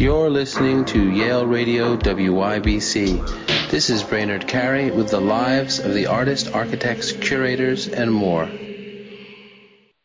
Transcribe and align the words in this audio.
You're 0.00 0.30
listening 0.30 0.86
to 0.86 1.10
Yale 1.10 1.44
Radio 1.44 1.94
WYBC. 1.94 3.68
This 3.70 3.90
is 3.90 4.02
Brainard 4.02 4.48
Carey 4.48 4.90
with 4.90 5.10
the 5.10 5.20
lives 5.20 5.78
of 5.78 5.92
the 5.92 6.06
artists, 6.06 6.48
architects, 6.48 7.12
curators, 7.12 7.86
and 7.86 8.10
more. 8.10 8.46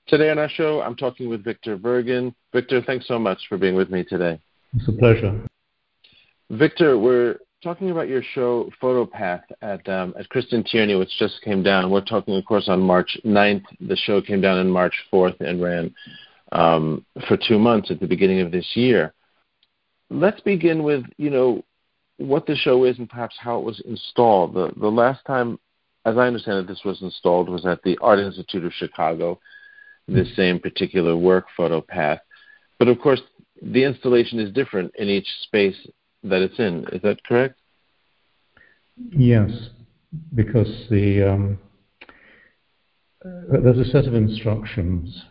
Today 0.05 0.31
on 0.31 0.37
our 0.37 0.49
show, 0.49 0.81
I'm 0.81 0.97
talking 0.97 1.29
with 1.29 1.45
Victor 1.45 1.77
Burgin. 1.77 2.35
Victor, 2.51 2.81
thanks 2.81 3.07
so 3.07 3.17
much 3.17 3.47
for 3.47 3.57
being 3.57 3.73
with 3.73 3.89
me 3.89 4.03
today. 4.03 4.37
It's 4.75 4.85
a 4.89 4.91
pleasure. 4.91 5.47
Victor, 6.49 6.99
we're 6.99 7.37
talking 7.63 7.91
about 7.91 8.09
your 8.09 8.21
show 8.33 8.69
Photopath 8.83 9.43
at 9.61 9.87
um, 9.87 10.13
at 10.19 10.27
Cristin 10.27 10.69
Tierney, 10.69 10.95
which 10.95 11.17
just 11.17 11.41
came 11.41 11.63
down. 11.63 11.89
We're 11.89 12.01
talking, 12.01 12.35
of 12.35 12.43
course, 12.43 12.67
on 12.67 12.81
March 12.81 13.17
9th. 13.23 13.63
The 13.79 13.95
show 13.95 14.21
came 14.21 14.41
down 14.41 14.57
on 14.57 14.69
March 14.69 15.05
4th 15.09 15.39
and 15.39 15.61
ran 15.61 15.95
um, 16.51 17.05
for 17.29 17.37
two 17.37 17.57
months 17.57 17.91
at 17.91 18.01
the 18.01 18.07
beginning 18.07 18.41
of 18.41 18.51
this 18.51 18.69
year 18.75 19.13
let's 20.09 20.39
begin 20.41 20.83
with 20.83 21.03
you 21.17 21.29
know 21.29 21.63
what 22.17 22.45
the 22.45 22.55
show 22.55 22.85
is 22.85 22.97
and 22.97 23.09
perhaps 23.09 23.35
how 23.39 23.59
it 23.59 23.65
was 23.65 23.81
installed. 23.81 24.53
The 24.53 24.71
the 24.79 24.91
last 24.91 25.25
time, 25.25 25.59
as 26.05 26.17
I 26.17 26.27
understand 26.27 26.59
it, 26.59 26.67
this 26.67 26.83
was 26.85 27.01
installed 27.01 27.49
was 27.49 27.65
at 27.65 27.81
the 27.83 27.97
Art 28.01 28.19
Institute 28.19 28.65
of 28.65 28.73
Chicago, 28.73 29.39
this 30.07 30.33
same 30.35 30.59
particular 30.59 31.15
work, 31.15 31.45
Photopath. 31.57 32.19
But 32.79 32.87
of 32.87 32.99
course, 32.99 33.21
the 33.61 33.83
installation 33.83 34.39
is 34.39 34.51
different 34.51 34.93
in 34.95 35.07
each 35.07 35.27
space 35.43 35.77
that 36.23 36.41
it's 36.41 36.59
in. 36.59 36.85
Is 36.91 37.01
that 37.03 37.23
correct? 37.23 37.59
Yes, 39.11 39.51
because 40.33 40.87
the 40.89 41.31
um, 41.31 41.59
uh, 43.25 43.59
there's 43.63 43.79
a 43.79 43.91
set 43.91 44.05
of 44.05 44.13
instructions 44.13 45.23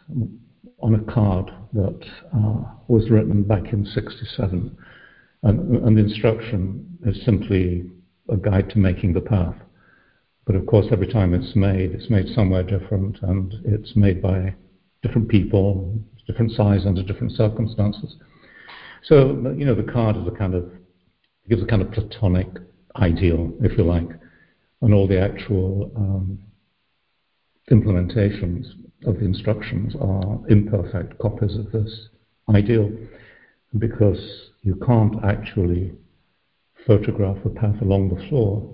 on 0.84 0.94
a 0.94 1.12
card 1.12 1.50
that 1.72 2.00
uh, 2.36 2.60
was 2.88 3.08
written 3.08 3.42
back 3.42 3.72
in 3.72 3.86
67. 3.86 4.76
And, 5.42 5.76
and, 5.82 5.96
the 5.96 6.02
instruction 6.02 6.98
is 7.06 7.24
simply 7.24 7.90
a 8.28 8.36
guide 8.36 8.68
to 8.70 8.78
making 8.78 9.14
the 9.14 9.22
path. 9.22 9.54
But 10.46 10.56
of 10.56 10.66
course, 10.66 10.86
every 10.92 11.10
time 11.10 11.32
it's 11.32 11.56
made, 11.56 11.92
it's 11.92 12.10
made 12.10 12.26
somewhere 12.34 12.62
different, 12.62 13.18
and 13.22 13.54
it's 13.64 13.96
made 13.96 14.20
by 14.20 14.54
different 15.02 15.30
people, 15.30 15.98
different 16.26 16.52
size 16.52 16.84
under 16.84 17.02
different 17.02 17.32
circumstances. 17.32 18.16
So, 19.04 19.54
you 19.56 19.64
know, 19.64 19.74
the 19.74 19.90
card 19.90 20.16
is 20.18 20.26
a 20.26 20.36
kind 20.36 20.54
of 20.54 20.70
gives 21.48 21.62
a 21.62 21.66
kind 21.66 21.80
of 21.80 21.92
platonic 21.92 22.48
ideal, 22.96 23.52
if 23.62 23.76
you 23.78 23.84
like, 23.84 24.08
and 24.82 24.92
all 24.92 25.08
the 25.08 25.20
actual 25.20 25.90
um, 25.96 26.38
implementations 27.70 28.66
of 29.06 29.18
the 29.18 29.24
instructions 29.24 29.94
are 30.00 30.40
imperfect 30.48 31.18
copies 31.18 31.56
of 31.56 31.70
this 31.72 32.08
ideal 32.54 32.90
because 33.78 34.50
you 34.62 34.76
can't 34.86 35.24
actually 35.24 35.92
photograph 36.86 37.38
a 37.44 37.50
path 37.50 37.80
along 37.80 38.08
the 38.08 38.28
floor 38.28 38.70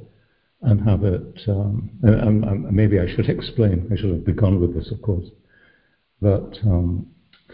and 0.63 0.87
have 0.89 1.05
it. 1.05 1.41
Um, 1.49 1.91
and, 2.03 2.45
and, 2.45 2.73
maybe 2.73 2.99
I 2.99 3.07
should 3.07 3.29
explain, 3.29 3.89
I 3.93 3.97
should 3.97 4.11
have 4.11 4.25
begun 4.25 4.61
with 4.61 4.75
this, 4.75 4.91
of 4.91 5.01
course, 5.03 5.27
that 6.21 6.59
um, 6.65 7.07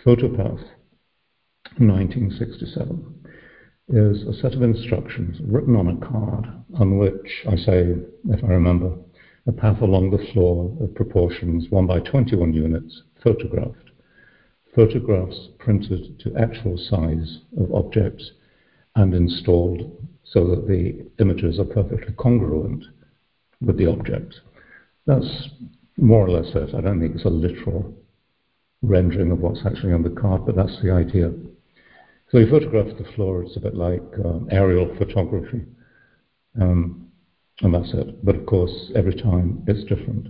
Photopath 0.05 0.65
1967 1.79 3.15
is 3.89 4.23
a 4.23 4.41
set 4.41 4.55
of 4.55 4.63
instructions 4.63 5.39
written 5.45 5.77
on 5.77 5.89
a 5.89 6.07
card 6.07 6.47
on 6.79 6.99
which 6.99 7.45
I 7.49 7.57
say, 7.57 7.95
if 8.31 8.43
I 8.43 8.49
remember, 8.49 8.93
a 9.47 9.53
path 9.53 9.81
along 9.81 10.11
the 10.11 10.33
floor 10.33 10.77
of 10.81 10.95
proportions 10.95 11.67
1 11.71 11.87
by 11.87 12.01
21 12.01 12.53
units, 12.53 13.03
photographed. 13.23 13.91
Photographs 14.75 15.49
printed 15.59 16.19
to 16.21 16.37
actual 16.37 16.77
size 16.77 17.39
of 17.59 17.73
objects 17.73 18.33
and 18.97 19.15
installed 19.15 19.91
so 20.25 20.49
that 20.49 20.67
the 20.67 21.07
images 21.21 21.59
are 21.59 21.65
perfectly 21.65 22.13
congruent 22.15 22.85
with 23.61 23.79
the 23.79 23.87
object. 23.87 24.35
That's 25.07 25.49
more 25.97 26.27
or 26.27 26.31
less 26.31 26.55
it. 26.55 26.75
I 26.75 26.81
don't 26.81 27.01
think 27.01 27.15
it's 27.15 27.25
a 27.25 27.29
literal 27.29 27.95
rendering 28.83 29.31
of 29.31 29.41
what's 29.41 29.65
actually 29.65 29.93
on 29.93 30.03
the 30.03 30.11
card, 30.11 30.45
but 30.45 30.57
that's 30.57 30.83
the 30.83 30.91
idea. 30.91 31.33
So 32.31 32.39
you 32.39 32.51
photograph 32.51 32.99
the 32.99 33.11
floor, 33.15 33.43
it's 33.43 33.57
a 33.57 33.61
bit 33.61 33.75
like 33.75 34.03
um, 34.25 34.49
aerial 34.51 34.95
photography. 34.99 35.63
Um, 36.61 37.09
and 37.63 37.75
that's 37.75 37.93
it. 37.95 38.25
But 38.25 38.37
of 38.37 38.47
course, 38.47 38.91
every 38.95 39.15
time 39.15 39.63
it's 39.67 39.89
different. 39.89 40.29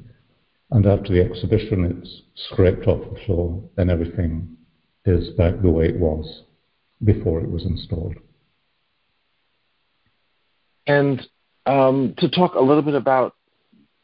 And 0.70 0.86
after 0.86 1.12
the 1.12 1.22
exhibition, 1.22 1.84
it's 2.02 2.22
scraped 2.50 2.86
off 2.86 3.00
the 3.12 3.20
floor, 3.24 3.62
and 3.76 3.90
everything 3.90 4.56
is 5.04 5.28
back 5.30 5.54
the 5.62 5.70
way 5.70 5.86
it 5.86 5.98
was 5.98 6.42
before 7.04 7.40
it 7.40 7.50
was 7.50 7.64
installed. 7.64 8.16
And 10.86 11.26
um, 11.66 12.14
to 12.18 12.28
talk 12.28 12.54
a 12.54 12.60
little 12.60 12.82
bit 12.82 12.94
about 12.94 13.34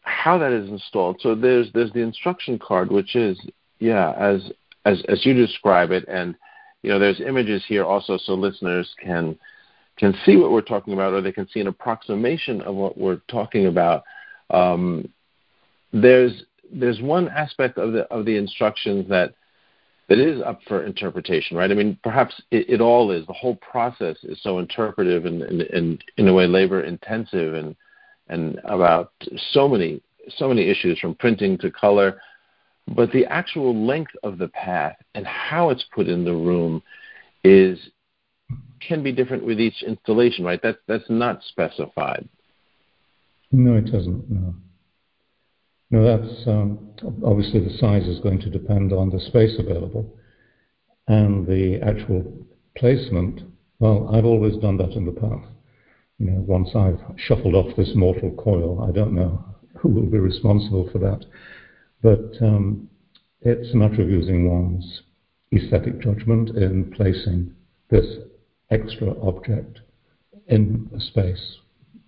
how 0.03 0.39
that 0.39 0.53
is 0.53 0.69
installed. 0.69 1.21
So 1.21 1.35
there's 1.35 1.69
there's 1.73 1.93
the 1.93 2.01
instruction 2.01 2.59
card, 2.59 2.91
which 2.91 3.15
is 3.17 3.41
yeah, 3.79 4.13
as 4.13 4.51
as 4.85 5.03
as 5.09 5.25
you 5.25 5.35
describe 5.35 5.91
it, 5.91 6.05
and 6.09 6.35
you 6.83 6.91
know 6.91 6.99
there's 6.99 7.21
images 7.21 7.65
here 7.67 7.85
also, 7.85 8.19
so 8.19 8.35
listeners 8.35 8.93
can 9.03 9.39
can 9.99 10.15
see 10.25 10.37
what 10.37 10.51
we're 10.51 10.61
talking 10.63 10.95
about, 10.95 11.13
or 11.13 11.21
they 11.21 11.33
can 11.33 11.49
see 11.49 11.61
an 11.61 11.67
approximation 11.67 12.61
of 12.63 12.75
what 12.75 12.97
we're 12.97 13.21
talking 13.29 13.67
about. 13.67 14.05
Um, 14.51 15.09
there's 15.93 16.45
there's 16.73 17.01
one 17.01 17.29
aspect 17.29 17.79
of 17.79 17.93
the 17.93 18.03
of 18.05 18.25
the 18.25 18.37
instructions 18.37 19.09
that 19.09 19.35
that 20.09 20.19
is 20.19 20.43
up 20.43 20.61
for 20.67 20.85
interpretation, 20.85 21.57
right? 21.57 21.71
I 21.71 21.75
mean, 21.75 21.99
perhaps 22.03 22.41
it, 22.51 22.69
it 22.69 22.81
all 22.81 23.11
is. 23.11 23.27
The 23.27 23.33
whole 23.33 23.57
process 23.57 24.17
is 24.25 24.43
so 24.43 24.59
interpretive 24.59 25.25
and, 25.25 25.43
and, 25.43 25.63
and 25.63 26.05
in 26.17 26.29
a 26.29 26.35
way 26.35 26.47
labor 26.47 26.83
intensive 26.83 27.55
and 27.55 27.77
and 28.29 28.61
about 28.65 29.13
so 29.53 29.69
many 29.69 30.01
so 30.37 30.49
many 30.49 30.69
issues 30.69 30.99
from 30.99 31.15
printing 31.15 31.59
to 31.59 31.71
color. 31.71 32.21
But 32.89 33.13
the 33.13 33.27
actual 33.27 33.87
length 33.87 34.13
of 34.23 34.39
the 34.39 34.49
path 34.49 34.97
and 35.15 35.27
how 35.27 35.71
it's 35.71 35.85
put 35.95 36.09
in 36.09 36.25
the 36.25 36.33
room 36.33 36.83
is 37.45 37.79
can 38.89 39.03
be 39.03 39.13
different 39.13 39.45
with 39.45 39.61
each 39.61 39.83
installation, 39.83 40.45
right? 40.45 40.61
That's 40.63 40.79
that's 40.87 41.09
not 41.09 41.43
specified. 41.45 42.29
No, 43.51 43.77
it 43.77 43.87
doesn't. 43.87 44.31
No. 44.31 44.55
No, 45.91 46.05
that's 46.05 46.47
um, 46.47 46.79
obviously 47.25 47.61
the 47.61 47.77
size 47.79 48.07
is 48.07 48.19
going 48.21 48.41
to 48.41 48.51
depend 48.51 48.93
on 48.95 49.11
the 49.11 49.21
space 49.21 49.55
available 49.59 50.17
and 51.07 51.47
the 51.47 51.81
actual 51.83 52.25
placement. 52.77 53.43
Well, 53.79 54.09
I've 54.15 54.25
always 54.25 54.57
done 54.57 54.79
that 54.79 54.93
in 54.93 55.05
the 55.05 55.13
past. 55.13 55.49
You 56.19 56.31
know, 56.31 56.45
once 56.47 56.71
I've 56.75 57.01
shuffled 57.19 57.55
off 57.55 57.77
this 57.77 57.91
mortal 57.95 58.31
coil, 58.33 58.87
I 58.89 58.93
don't 58.93 59.15
know 59.15 59.45
who 59.77 59.91
will 59.91 60.07
be 60.07 60.19
responsible 60.19 60.89
for 60.91 60.99
that. 61.01 61.27
But 62.03 62.43
um, 62.45 62.89
it's 63.43 63.75
a 63.75 63.77
matter 63.77 64.03
of 64.03 64.09
using 64.09 64.49
one's 64.49 65.03
aesthetic 65.53 66.01
judgment 66.01 66.51
in 66.51 66.91
placing 66.97 67.55
this 67.91 68.07
extra 68.73 69.15
object 69.23 69.81
in 70.49 70.91
a 70.97 71.01
space 71.01 71.59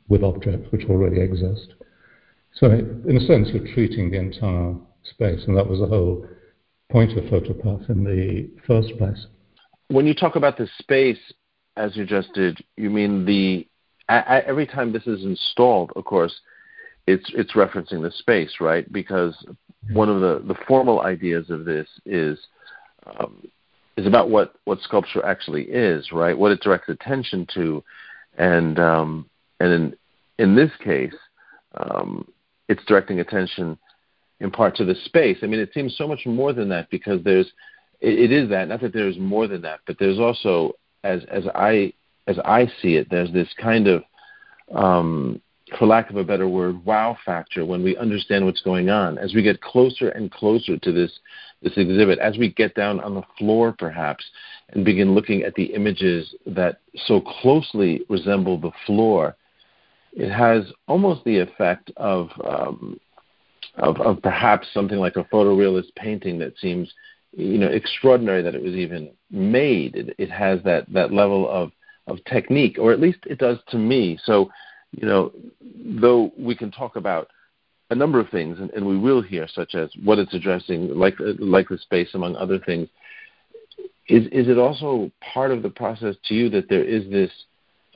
with 0.09 0.23
objects 0.23 0.71
which 0.71 0.85
already 0.89 1.21
exist. 1.21 1.75
So, 2.55 2.71
in 2.71 3.17
a 3.17 3.27
sense, 3.27 3.49
you're 3.53 3.75
treating 3.75 4.11
the 4.11 4.19
entire 4.19 4.75
space, 5.03 5.41
and 5.47 5.57
that 5.57 5.69
was 5.69 5.81
the 5.81 5.87
whole 5.87 6.27
point 6.91 7.17
of 7.19 7.25
Photopath 7.25 7.91
in 7.91 8.05
the 8.05 8.51
first 8.67 8.97
place. 8.99 9.27
When 9.89 10.07
you 10.07 10.15
talk 10.15 10.37
about 10.37 10.57
the 10.57 10.69
space, 10.79 11.19
as 11.77 11.97
you 11.97 12.07
just 12.07 12.33
did, 12.35 12.65
you 12.77 12.91
mean 12.91 13.25
the 13.25 13.67
every 14.09 14.67
time 14.67 14.93
this 14.93 15.07
is 15.07 15.25
installed, 15.25 15.91
of 15.97 16.05
course, 16.05 16.35
it's 17.07 17.25
it's 17.35 17.53
referencing 17.53 18.03
the 18.03 18.13
space, 18.19 18.53
right? 18.61 18.91
Because 18.93 19.35
one 19.93 20.09
of 20.09 20.21
the 20.21 20.43
the 20.47 20.59
formal 20.67 21.01
ideas 21.01 21.51
of 21.51 21.65
this 21.65 21.89
is 22.07 22.39
um, 23.19 23.49
is 23.97 24.07
about 24.07 24.31
what 24.31 24.55
what 24.65 24.81
sculpture 24.81 25.25
actually 25.25 25.65
is, 25.65 26.13
right? 26.13 26.37
What 26.37 26.53
it 26.53 26.61
directs 26.61 26.89
attention 26.89 27.47
to, 27.55 27.83
and 28.37 28.79
um, 28.79 29.31
and 29.61 29.73
in 29.73 29.97
in 30.39 30.57
this 30.57 30.71
case, 30.83 31.15
um, 31.77 32.27
it's 32.69 32.85
directing 32.87 33.21
attention 33.21 33.79
in 34.41 34.51
part 34.51 34.77
to 34.77 34.85
the 34.85 34.95
space. 35.05 35.39
I 35.43 35.47
mean, 35.47 35.61
it 35.61 35.71
seems 35.73 35.97
so 35.97 36.09
much 36.09 36.27
more 36.27 36.53
than 36.53 36.69
that 36.71 36.91
because 36.91 37.23
there's 37.23 37.51
it, 38.01 38.19
it 38.19 38.33
is 38.33 38.49
that 38.51 38.69
not 38.69 38.81
that 38.81 38.93
there's 38.93 39.19
more 39.19 39.47
than 39.47 39.63
that, 39.63 39.81
but 39.87 39.97
there's 39.99 40.19
also 40.19 40.73
as 41.05 41.23
as 41.31 41.45
I 41.55 41.93
as 42.27 42.39
I 42.45 42.67
see 42.81 42.97
it, 42.97 43.09
there's 43.11 43.33
this 43.33 43.49
kind 43.61 43.87
of 43.87 44.03
um, 44.75 45.41
for 45.79 45.87
lack 45.87 46.11
of 46.11 46.17
a 46.17 46.25
better 46.25 46.49
word, 46.49 46.85
wow 46.85 47.17
factor 47.25 47.65
when 47.65 47.83
we 47.83 47.97
understand 47.97 48.45
what's 48.45 48.63
going 48.63 48.91
on. 48.91 49.19
As 49.19 49.35
we 49.35 49.43
get 49.43 49.61
closer 49.61 50.09
and 50.11 50.31
closer 50.31 50.79
to 50.79 50.93
this 50.93 51.11
this 51.65 51.77
exhibit, 51.77 52.19
as 52.19 52.39
we 52.39 52.53
get 52.53 52.75
down 52.75 53.01
on 53.01 53.15
the 53.15 53.23
floor 53.39 53.75
perhaps 53.77 54.25
and 54.71 54.85
begin 54.85 55.15
looking 55.15 55.43
at 55.43 55.55
the 55.55 55.65
images 55.65 56.35
that 56.47 56.79
so 57.07 57.21
closely 57.21 58.03
resemble 58.09 58.61
the 58.61 58.71
floor, 58.87 59.35
it 60.13 60.31
has 60.31 60.65
almost 60.87 61.25
the 61.25 61.39
effect 61.39 61.91
of 61.97 62.29
um, 62.45 63.01
of, 63.79 64.01
of 64.01 64.23
perhaps 64.23 64.69
something 64.73 64.99
like 64.99 65.17
a 65.17 65.25
photorealist 65.25 65.93
painting 65.97 66.39
that 66.39 66.57
seems 66.59 66.93
you 67.33 67.59
know 67.59 67.67
extraordinary 67.67 68.43
that 68.43 68.55
it 68.55 68.63
was 68.63 68.75
even 68.75 69.11
made. 69.31 69.97
It, 69.97 70.15
it 70.19 70.31
has 70.31 70.63
that 70.65 70.85
that 70.93 71.13
level 71.13 71.49
of 71.51 71.73
of 72.07 72.23
technique, 72.27 72.77
or 72.79 72.93
at 72.93 73.01
least 73.01 73.19
it 73.27 73.39
does 73.39 73.59
to 73.69 73.79
me. 73.79 74.19
So, 74.25 74.51
you 74.93 75.09
know, 75.09 75.33
though 76.01 76.33
we 76.39 76.55
can 76.55 76.71
talk 76.71 76.97
about 76.97 77.29
a 77.91 77.95
number 77.95 78.19
of 78.19 78.29
things, 78.31 78.59
and, 78.59 78.71
and 78.71 78.87
we 78.87 78.99
will 78.99 79.23
hear, 79.23 79.47
such 79.47 79.75
as 79.75 79.91
what 80.03 80.19
it's 80.19 80.35
addressing, 80.35 80.89
like 80.95 81.15
like 81.39 81.69
the 81.69 81.79
space, 81.79 82.09
among 82.15 82.37
other 82.37 82.59
things. 82.59 82.89
Is 84.09 84.27
is 84.27 84.49
it 84.49 84.59
also 84.59 85.11
part 85.33 85.51
of 85.51 85.63
the 85.63 85.71
process 85.71 86.17
to 86.29 86.35
you 86.35 86.49
that 86.51 86.69
there 86.69 86.85
is 86.85 87.09
this 87.11 87.31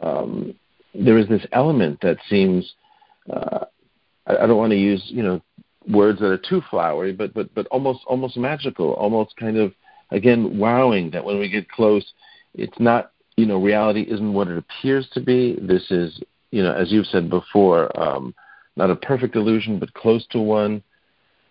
um, 0.01 0.55
there 0.95 1.19
is 1.19 1.29
this 1.29 1.45
element 1.53 2.01
that 2.03 2.19
seems 2.29 2.75
uh, 3.33 3.65
I, 4.27 4.37
I 4.37 4.47
don't 4.47 4.59
want 4.59 4.73
to 4.73 4.79
use 4.79 5.03
you 5.07 5.23
know 5.23 5.41
words 5.89 6.21
that 6.21 6.31
are 6.31 6.39
too 6.39 6.63
flowery, 6.71 7.13
but 7.13 7.33
but 7.35 7.55
but 7.55 7.67
almost 7.69 8.01
almost 8.07 8.37
magical, 8.37 8.93
almost 8.93 9.37
kind 9.37 9.57
of 9.57 9.73
again 10.11 10.59
wowing 10.59 11.11
that 11.11 11.25
when 11.25 11.39
we 11.39 11.49
get 11.49 11.69
close, 11.71 12.13
it's 12.55 12.79
not 12.79 13.13
you 13.37 13.47
know 13.47 13.61
reality 13.61 14.03
isn't 14.03 14.33
what 14.33 14.49
it 14.49 14.59
appears 14.59 15.09
to 15.13 15.21
be. 15.21 15.59
This 15.61 15.91
is 15.91 16.21
you 16.51 16.63
know 16.63 16.73
as 16.73 16.93
you've 16.93 17.07
said 17.07 17.31
before, 17.31 17.91
um, 18.01 18.35
not 18.79 18.91
a 18.91 18.97
perfect 18.97 19.37
illusion, 19.37 19.79
but 19.79 19.93
close 19.93 20.27
to 20.29 20.39
one. 20.39 20.83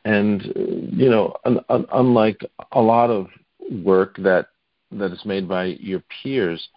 And 0.06 0.42
you 0.56 1.10
know, 1.10 1.36
un, 1.46 1.60
un, 1.70 1.86
unlike 1.94 2.44
a 2.72 2.82
lot 2.82 3.10
of 3.10 3.28
work 3.84 4.16
that 4.18 4.48
that 4.92 5.12
is 5.12 5.26
made 5.26 5.48
by 5.48 5.66
your 5.66 6.02
peers, 6.24 6.70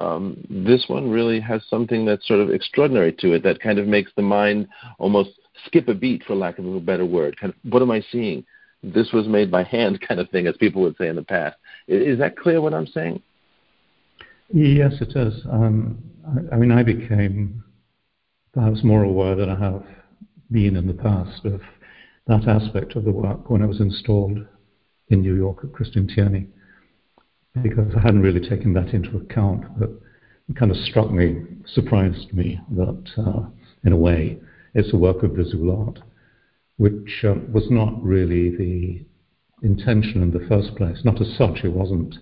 um, 0.00 0.36
this 0.50 0.84
one 0.88 1.08
really 1.08 1.38
has 1.40 1.62
something 1.70 2.04
that's 2.04 2.26
sort 2.26 2.40
of 2.40 2.50
extraordinary 2.50 3.12
to 3.20 3.34
it 3.34 3.42
that 3.44 3.60
kind 3.60 3.78
of 3.78 3.86
makes 3.86 4.10
the 4.16 4.22
mind 4.22 4.66
almost 4.98 5.30
skip 5.66 5.86
a 5.88 5.94
beat, 5.94 6.24
for 6.24 6.34
lack 6.34 6.58
of 6.58 6.66
a 6.66 6.80
better 6.80 7.06
word. 7.06 7.38
Kind 7.38 7.52
of, 7.52 7.72
what 7.72 7.82
am 7.82 7.90
I 7.90 8.02
seeing? 8.10 8.44
This 8.82 9.12
was 9.12 9.28
made 9.28 9.50
by 9.50 9.62
hand, 9.62 10.00
kind 10.06 10.18
of 10.18 10.28
thing, 10.30 10.48
as 10.48 10.56
people 10.56 10.82
would 10.82 10.96
say 10.96 11.06
in 11.06 11.14
the 11.14 11.22
past. 11.22 11.56
Is 11.86 12.18
that 12.18 12.36
clear 12.36 12.60
what 12.60 12.74
I'm 12.74 12.88
saying? 12.88 13.22
Yes, 14.52 14.94
it 15.00 15.16
is. 15.16 15.40
Um, 15.50 15.98
I, 16.26 16.56
I, 16.56 16.58
mean, 16.58 16.72
I 16.72 16.82
became 16.82 17.62
perhaps 18.52 18.84
more 18.84 19.02
aware 19.02 19.34
than 19.34 19.48
I 19.48 19.58
have 19.58 19.82
been 20.50 20.76
in 20.76 20.86
the 20.86 20.94
past 20.94 21.44
of 21.44 21.60
that 22.26 22.46
aspect 22.46 22.94
of 22.96 23.04
the 23.04 23.12
work 23.12 23.50
when 23.50 23.62
I 23.62 23.66
was 23.66 23.80
installed 23.80 24.38
in 25.08 25.22
New 25.22 25.34
York 25.34 25.58
at 25.64 25.72
Cristin 25.72 26.12
Tierney, 26.14 26.46
because 27.62 27.92
I 27.96 28.00
hadn't 28.00 28.22
really 28.22 28.46
taken 28.46 28.72
that 28.74 28.94
into 28.94 29.16
account. 29.16 29.64
But 29.78 29.90
it 30.48 30.56
kind 30.56 30.70
of 30.70 30.76
struck 30.76 31.10
me, 31.10 31.42
surprised 31.66 32.32
me 32.32 32.60
that, 32.70 33.10
uh, 33.16 33.48
in 33.84 33.92
a 33.92 33.96
way, 33.96 34.38
it's 34.74 34.92
a 34.92 34.98
work 34.98 35.22
of 35.22 35.32
visual 35.32 35.86
art, 35.86 35.98
which 36.76 37.24
uh, 37.24 37.34
was 37.50 37.70
not 37.70 38.02
really 38.02 38.56
the 38.56 39.04
intention 39.66 40.22
in 40.22 40.30
the 40.30 40.46
first 40.48 40.74
place. 40.76 41.04
Not 41.04 41.20
as 41.20 41.36
such, 41.36 41.64
it 41.64 41.72
wasn't 41.72 42.16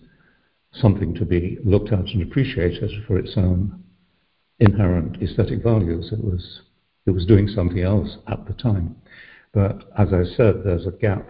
something 0.72 1.14
to 1.14 1.24
be 1.24 1.58
looked 1.64 1.92
at 1.92 2.06
and 2.06 2.22
appreciated 2.22 2.90
for 3.06 3.18
its 3.18 3.32
own 3.36 3.82
inherent 4.60 5.22
aesthetic 5.22 5.62
values. 5.62 6.10
It 6.12 6.22
was 6.22 6.60
it 7.06 7.12
was 7.12 7.26
doing 7.26 7.48
something 7.48 7.80
else 7.80 8.18
at 8.28 8.46
the 8.46 8.52
time. 8.52 8.94
But 9.52 9.90
as 9.98 10.12
I 10.12 10.22
said, 10.36 10.62
there's 10.64 10.86
a 10.86 10.92
gap 10.92 11.26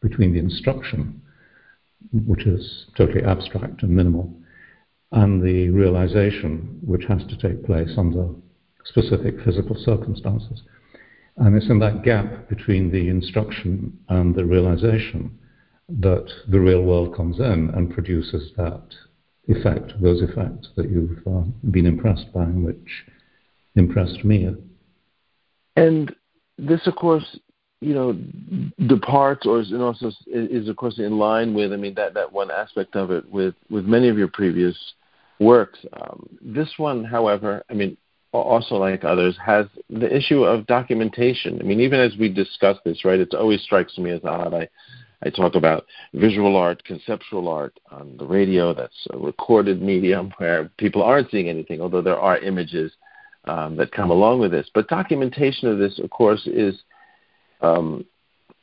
between 0.00 0.32
the 0.32 0.38
instruction, 0.38 1.20
which 2.26 2.46
is 2.46 2.86
totally 2.96 3.24
abstract 3.24 3.82
and 3.82 3.90
minimal, 3.90 4.32
and 5.12 5.42
the 5.42 5.68
realization, 5.70 6.78
which 6.84 7.04
has 7.06 7.22
to 7.26 7.36
take 7.36 7.66
place 7.66 7.90
under 7.98 8.28
specific 8.84 9.40
physical 9.44 9.76
circumstances. 9.76 10.62
And 11.36 11.56
it's 11.56 11.68
in 11.68 11.80
that 11.80 12.02
gap 12.02 12.48
between 12.48 12.92
the 12.92 13.08
instruction 13.08 13.98
and 14.08 14.34
the 14.34 14.44
realization 14.44 15.36
that 15.88 16.26
the 16.48 16.60
real 16.60 16.82
world 16.82 17.16
comes 17.16 17.40
in 17.40 17.70
and 17.74 17.92
produces 17.92 18.52
that 18.56 18.94
effect, 19.48 19.92
those 20.00 20.22
effects 20.22 20.68
that 20.76 20.90
you've 20.90 21.18
uh, 21.26 21.42
been 21.70 21.86
impressed 21.86 22.32
by 22.32 22.44
and 22.44 22.64
which 22.64 23.04
impressed 23.76 24.24
me. 24.24 24.48
And 25.76 26.14
this, 26.58 26.86
of 26.86 26.96
course, 26.96 27.38
you 27.80 27.94
know, 27.94 28.16
departs 28.86 29.46
or 29.46 29.60
is 29.60 29.72
also 29.72 30.10
is 30.26 30.68
of 30.68 30.76
course 30.76 30.98
in 30.98 31.18
line 31.18 31.52
with. 31.52 31.72
I 31.72 31.76
mean, 31.76 31.94
that 31.94 32.14
that 32.14 32.32
one 32.32 32.50
aspect 32.50 32.96
of 32.96 33.10
it 33.10 33.30
with 33.30 33.54
with 33.68 33.84
many 33.84 34.08
of 34.08 34.16
your 34.16 34.28
previous 34.28 34.76
works. 35.38 35.78
Um, 36.00 36.26
this 36.40 36.70
one, 36.78 37.04
however, 37.04 37.62
I 37.68 37.74
mean, 37.74 37.96
also 38.32 38.76
like 38.76 39.04
others, 39.04 39.36
has 39.44 39.66
the 39.90 40.14
issue 40.14 40.44
of 40.44 40.66
documentation. 40.66 41.60
I 41.60 41.64
mean, 41.64 41.80
even 41.80 42.00
as 42.00 42.16
we 42.18 42.28
discuss 42.28 42.78
this, 42.84 43.04
right, 43.04 43.20
it 43.20 43.34
always 43.34 43.62
strikes 43.62 43.98
me 43.98 44.10
as 44.10 44.24
odd. 44.24 44.54
I, 44.54 44.68
I 45.22 45.30
talk 45.30 45.54
about 45.54 45.86
visual 46.12 46.56
art, 46.56 46.84
conceptual 46.84 47.48
art 47.48 47.78
on 47.90 48.16
the 48.18 48.26
radio. 48.26 48.74
That's 48.74 49.06
a 49.12 49.18
recorded 49.18 49.82
medium 49.82 50.32
where 50.38 50.70
people 50.78 51.02
aren't 51.02 51.30
seeing 51.30 51.48
anything, 51.48 51.80
although 51.80 52.02
there 52.02 52.20
are 52.20 52.38
images 52.38 52.92
um, 53.46 53.76
that 53.76 53.92
come 53.92 54.10
along 54.10 54.40
with 54.40 54.50
this. 54.50 54.68
But 54.74 54.88
documentation 54.88 55.68
of 55.68 55.78
this, 55.78 55.98
of 55.98 56.10
course, 56.10 56.46
is 56.46 56.82
um, 57.60 58.04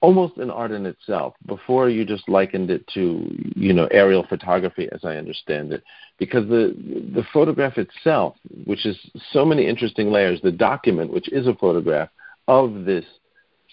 almost 0.01 0.37
an 0.37 0.49
art 0.49 0.71
in 0.71 0.85
itself. 0.85 1.35
Before 1.45 1.89
you 1.89 2.05
just 2.05 2.27
likened 2.27 2.71
it 2.71 2.85
to, 2.95 3.27
you 3.55 3.73
know, 3.73 3.87
aerial 3.91 4.25
photography, 4.27 4.89
as 4.91 5.05
I 5.05 5.15
understand 5.15 5.71
it, 5.71 5.83
because 6.17 6.47
the 6.49 6.75
the 7.15 7.23
photograph 7.31 7.77
itself, 7.77 8.35
which 8.65 8.85
is 8.85 8.97
so 9.31 9.45
many 9.45 9.67
interesting 9.67 10.11
layers, 10.11 10.41
the 10.41 10.51
document, 10.51 11.13
which 11.13 11.31
is 11.31 11.47
a 11.47 11.55
photograph 11.55 12.09
of 12.47 12.85
this 12.85 13.05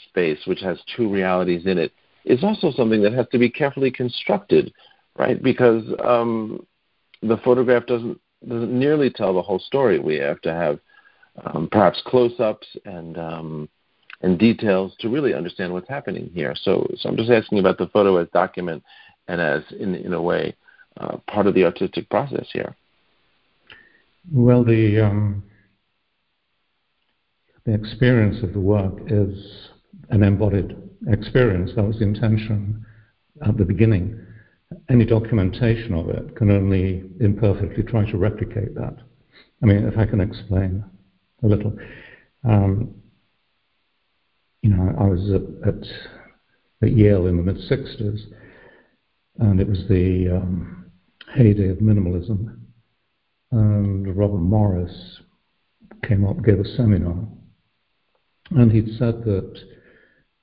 space, 0.09 0.39
which 0.47 0.61
has 0.61 0.79
two 0.97 1.11
realities 1.11 1.67
in 1.67 1.79
it, 1.79 1.93
is 2.29 2.45
also 2.45 2.71
something 2.73 3.03
that 3.03 3.15
has 3.15 3.27
to 3.33 3.39
be 3.39 3.51
carefully 3.51 3.91
constructed, 3.91 4.73
right? 5.19 5.43
Because 5.43 5.85
um, 6.05 6.67
the 7.23 7.39
photograph 7.39 7.87
doesn't 7.87 8.21
doesn't 8.47 8.79
nearly 8.79 9.11
tell 9.11 9.35
the 9.35 9.43
whole 9.43 9.59
story. 9.59 9.99
We 9.99 10.17
have 10.17 10.41
to 10.43 10.53
have 10.53 10.79
um, 11.45 11.69
perhaps 11.73 12.01
close-ups 12.07 12.69
and 12.85 13.19
um, 13.19 13.69
and 14.23 14.39
details 14.39 14.95
to 15.01 15.09
really 15.09 15.35
understand 15.35 15.73
what's 15.73 15.89
happening 15.89 16.31
here. 16.35 16.55
So, 16.63 16.89
so 16.99 17.09
I'm 17.09 17.17
just 17.17 17.31
asking 17.31 17.59
about 17.61 17.79
the 17.79 17.89
photo 17.89 18.17
as 18.17 18.29
document 18.33 18.83
and 19.29 19.41
as, 19.41 19.63
in, 19.79 19.95
in 19.95 20.13
a 20.13 20.21
way, 20.21 20.57
uh, 20.97 21.19
part 21.29 21.47
of 21.47 21.55
the 21.55 21.65
artistic 21.65 22.09
process 22.11 22.47
here. 22.53 22.75
Well, 24.33 24.65
the 24.65 25.01
um, 25.01 25.43
the 27.65 27.75
experience 27.75 28.43
of 28.43 28.53
the 28.53 28.61
work 28.61 28.95
is 29.07 29.69
an 30.11 30.23
embodied 30.23 30.77
experience. 31.07 31.73
That 31.77 31.85
was 31.85 31.99
the 31.99 32.05
intention 32.05 32.85
at 33.47 33.57
the 33.57 33.65
beginning. 33.65 34.19
Any 34.91 35.05
documentation 35.05 35.95
of 35.95 36.09
it 36.09 36.37
can 36.37 36.51
only 36.51 37.05
imperfectly 37.21 37.83
try 37.85 38.11
to 38.11 38.19
replicate 38.19 38.75
that. 38.75 38.97
I 39.63 39.67
mean, 39.67 39.87
if 39.87 39.97
I 39.97 40.07
can 40.07 40.21
explain 40.21 40.85
a 41.43 41.47
little. 41.47 41.77
Um, 42.45 42.95
you 44.63 44.71
know, 44.71 44.95
I 44.99 45.05
was 45.05 45.31
at, 45.31 45.69
at, 45.69 45.83
at 46.83 46.97
Yale 46.97 47.27
in 47.27 47.37
the 47.37 47.43
mid 47.43 47.57
60s, 47.57 48.21
and 49.39 49.61
it 49.61 49.69
was 49.69 49.85
the 49.89 50.37
um, 50.37 50.91
heyday 51.35 51.69
of 51.69 51.79
minimalism. 51.79 52.57
And 53.51 54.17
Robert 54.17 54.39
Morris 54.39 55.21
came 56.07 56.27
up, 56.27 56.45
gave 56.45 56.61
a 56.61 56.77
seminar, 56.77 57.17
and 58.51 58.71
he'd 58.73 58.99
said 58.99 59.25
that 59.25 59.65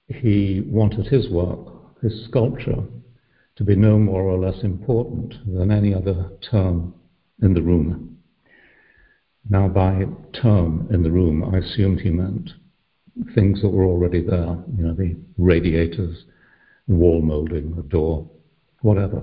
he 0.08 0.64
wanted 0.68 1.08
his 1.08 1.30
work, 1.30 2.02
his 2.02 2.26
sculpture, 2.26 2.84
to 3.56 3.64
be 3.64 3.76
no 3.76 3.98
more 3.98 4.24
or 4.24 4.38
less 4.38 4.64
important 4.64 5.34
than 5.46 5.72
any 5.72 5.94
other 5.94 6.30
term 6.52 6.94
in 7.42 7.54
the 7.54 7.62
room. 7.62 8.18
Now, 9.50 9.68
by 9.68 10.06
term 10.34 10.88
in 10.92 11.04
the 11.04 11.12
room, 11.12 11.44
I 11.44 11.60
assumed 11.60 12.02
he 12.02 12.10
meant 12.10 12.50
things 13.34 13.62
that 13.62 13.70
were 13.70 13.86
already 13.86 14.22
there, 14.22 14.58
you 14.76 14.84
know, 14.84 14.94
the 14.94 15.16
radiators, 15.38 16.26
wall 16.88 17.22
molding, 17.22 17.76
the 17.76 17.84
door, 17.84 18.30
whatever. 18.82 19.22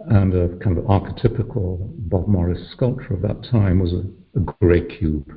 And 0.00 0.34
a 0.34 0.56
kind 0.58 0.78
of 0.78 0.84
archetypical 0.84 1.78
Bob 2.08 2.28
Morris 2.28 2.70
sculpture 2.72 3.14
of 3.14 3.22
that 3.22 3.48
time 3.50 3.80
was 3.80 3.92
a, 3.92 4.04
a 4.36 4.40
grey 4.60 4.80
cube 4.98 5.30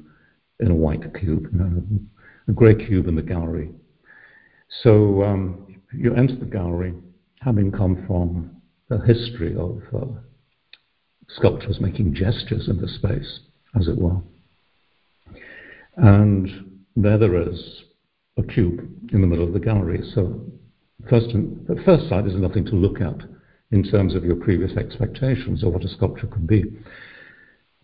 in 0.59 0.71
a 0.71 0.75
white 0.75 1.13
cube, 1.19 1.47
you 1.51 1.59
know, 1.59 1.83
a 2.47 2.51
grey 2.51 2.75
cube 2.75 3.07
in 3.07 3.15
the 3.15 3.21
gallery. 3.21 3.71
So 4.83 5.23
um, 5.23 5.81
you 5.93 6.15
enter 6.15 6.35
the 6.35 6.45
gallery 6.45 6.93
having 7.41 7.71
come 7.71 8.03
from 8.07 8.61
a 8.89 9.05
history 9.05 9.55
of 9.55 9.81
uh, 9.95 10.05
sculptors 11.27 11.79
making 11.79 12.15
gestures 12.15 12.67
in 12.67 12.79
the 12.79 12.87
space, 12.87 13.41
as 13.79 13.87
it 13.87 13.97
were. 13.97 14.17
And 15.97 16.81
there 16.95 17.17
there 17.17 17.49
is 17.49 17.83
a 18.37 18.43
cube 18.43 18.79
in 19.11 19.21
the 19.21 19.27
middle 19.27 19.45
of 19.45 19.53
the 19.53 19.59
gallery. 19.59 20.01
So 20.15 20.41
first, 21.09 21.27
at 21.29 21.85
first 21.85 22.09
sight, 22.09 22.25
there's 22.25 22.39
nothing 22.39 22.65
to 22.65 22.75
look 22.75 23.01
at 23.01 23.27
in 23.71 23.83
terms 23.83 24.15
of 24.15 24.23
your 24.23 24.35
previous 24.35 24.75
expectations 24.77 25.63
of 25.63 25.73
what 25.73 25.83
a 25.83 25.89
sculpture 25.89 26.27
could 26.27 26.47
be. 26.47 26.63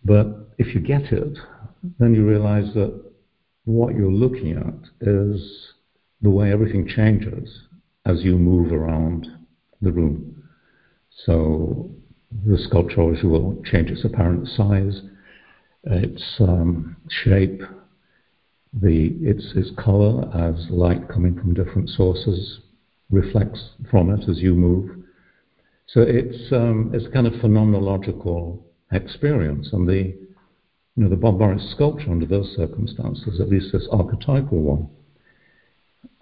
But 0.04 0.26
if 0.58 0.74
you 0.74 0.80
get 0.80 1.12
it, 1.12 1.38
then 1.98 2.14
you 2.14 2.26
realize 2.26 2.72
that 2.74 3.02
what 3.64 3.94
you're 3.94 4.10
looking 4.10 4.52
at 4.52 5.06
is 5.06 5.67
the 6.22 6.30
way 6.30 6.52
everything 6.52 6.86
changes 6.88 7.62
as 8.04 8.22
you 8.22 8.38
move 8.38 8.72
around 8.72 9.26
the 9.80 9.92
room. 9.92 10.42
So 11.24 11.90
the 12.46 12.58
sculpture 12.58 13.02
obviously 13.02 13.28
will 13.28 13.62
change 13.64 13.90
its 13.90 14.04
apparent 14.04 14.48
size, 14.48 15.02
its 15.84 16.22
um, 16.40 16.96
shape, 17.08 17.62
the, 18.72 19.16
its, 19.22 19.52
its 19.54 19.70
color 19.78 20.28
as 20.34 20.66
light 20.70 21.08
coming 21.08 21.34
from 21.34 21.54
different 21.54 21.88
sources 21.90 22.60
reflects 23.10 23.70
from 23.90 24.10
it 24.10 24.28
as 24.28 24.38
you 24.38 24.54
move. 24.54 24.90
So 25.86 26.02
it's, 26.02 26.52
um, 26.52 26.90
it's 26.92 27.06
a 27.06 27.10
kind 27.10 27.26
of 27.26 27.32
phenomenological 27.34 28.60
experience. 28.92 29.70
And 29.72 29.88
the, 29.88 30.14
you 30.96 31.04
know, 31.04 31.08
the 31.08 31.16
Bob 31.16 31.38
Morris 31.38 31.70
sculpture 31.74 32.10
under 32.10 32.26
those 32.26 32.54
circumstances, 32.56 33.40
at 33.40 33.48
least 33.48 33.72
this 33.72 33.88
archetypal 33.90 34.60
one, 34.60 34.90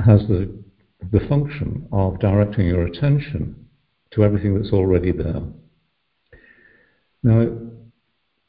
has 0.04 0.20
the, 0.28 0.52
the 1.12 1.26
function 1.28 1.88
of 1.92 2.20
directing 2.20 2.66
your 2.66 2.86
attention 2.86 3.66
to 4.12 4.24
everything 4.24 4.54
that's 4.54 4.72
already 4.72 5.12
there. 5.12 5.42
Now, 7.22 7.48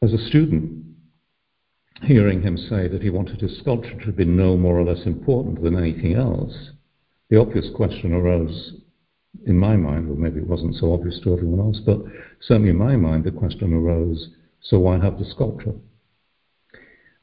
as 0.01 0.13
a 0.13 0.27
student, 0.27 0.83
hearing 2.03 2.41
him 2.41 2.57
say 2.57 2.87
that 2.87 3.01
he 3.01 3.09
wanted 3.09 3.41
his 3.41 3.57
sculpture 3.59 3.99
to 4.05 4.11
be 4.11 4.25
no 4.25 4.55
more 4.55 4.79
or 4.79 4.83
less 4.83 5.05
important 5.05 5.63
than 5.63 5.77
anything 5.77 6.13
else, 6.13 6.53
the 7.29 7.39
obvious 7.39 7.67
question 7.75 8.13
arose 8.13 8.73
in 9.45 9.57
my 9.57 9.75
mind, 9.75 10.09
or 10.09 10.15
maybe 10.15 10.39
it 10.39 10.47
wasn't 10.47 10.75
so 10.75 10.93
obvious 10.93 11.19
to 11.23 11.33
everyone 11.33 11.59
else, 11.59 11.79
but 11.85 11.99
certainly 12.41 12.69
in 12.69 12.77
my 12.77 12.95
mind, 12.95 13.23
the 13.23 13.31
question 13.31 13.73
arose 13.73 14.29
so 14.61 14.79
why 14.79 14.99
have 14.99 15.17
the 15.17 15.25
sculpture? 15.25 15.73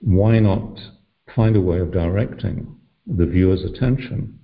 Why 0.00 0.38
not 0.38 0.78
find 1.34 1.56
a 1.56 1.60
way 1.60 1.78
of 1.78 1.92
directing 1.92 2.76
the 3.06 3.26
viewer's 3.26 3.64
attention 3.64 4.38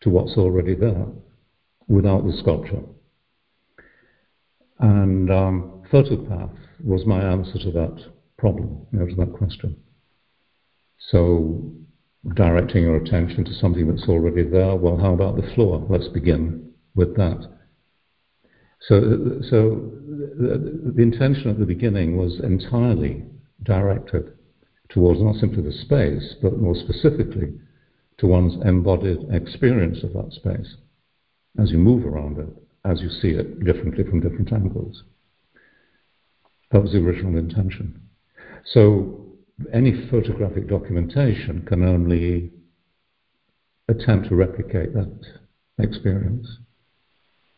to 0.00 0.10
what's 0.10 0.36
already 0.36 0.74
there 0.74 1.06
without 1.88 2.24
the 2.24 2.36
sculpture? 2.38 2.82
And 4.78 5.30
um, 5.30 5.82
Photopath 5.92 6.56
was 6.82 7.06
my 7.06 7.22
answer 7.22 7.58
to 7.60 7.70
that 7.72 8.04
problem, 8.36 8.86
you 8.92 8.98
know, 8.98 9.06
to 9.06 9.14
that 9.14 9.32
question. 9.32 9.76
So, 11.10 11.72
directing 12.34 12.84
your 12.84 12.96
attention 12.96 13.44
to 13.44 13.54
something 13.54 13.88
that's 13.88 14.08
already 14.08 14.42
there, 14.42 14.74
well, 14.74 14.96
how 14.96 15.14
about 15.14 15.36
the 15.36 15.48
floor? 15.54 15.86
Let's 15.88 16.08
begin 16.08 16.72
with 16.94 17.16
that. 17.16 17.38
So, 18.88 19.40
so 19.48 19.92
the, 20.08 20.92
the 20.96 21.02
intention 21.02 21.50
at 21.50 21.58
the 21.58 21.66
beginning 21.66 22.16
was 22.16 22.40
entirely 22.42 23.24
directed 23.62 24.32
towards 24.88 25.20
not 25.20 25.36
simply 25.36 25.62
the 25.62 25.72
space, 25.72 26.34
but 26.42 26.58
more 26.58 26.74
specifically 26.74 27.52
to 28.22 28.28
one's 28.28 28.54
embodied 28.64 29.18
experience 29.32 30.04
of 30.04 30.12
that 30.12 30.32
space 30.32 30.76
as 31.60 31.72
you 31.72 31.76
move 31.76 32.06
around 32.06 32.38
it, 32.38 32.48
as 32.84 33.00
you 33.00 33.08
see 33.08 33.30
it 33.30 33.64
differently 33.64 34.04
from 34.04 34.20
different 34.20 34.52
angles. 34.52 35.02
That 36.70 36.82
was 36.82 36.92
the 36.92 36.98
original 36.98 37.36
intention. 37.36 38.00
So 38.72 39.26
any 39.72 40.08
photographic 40.08 40.68
documentation 40.68 41.64
can 41.66 41.82
only 41.82 42.52
attempt 43.88 44.28
to 44.28 44.36
replicate 44.36 44.94
that 44.94 45.12
experience. 45.80 46.46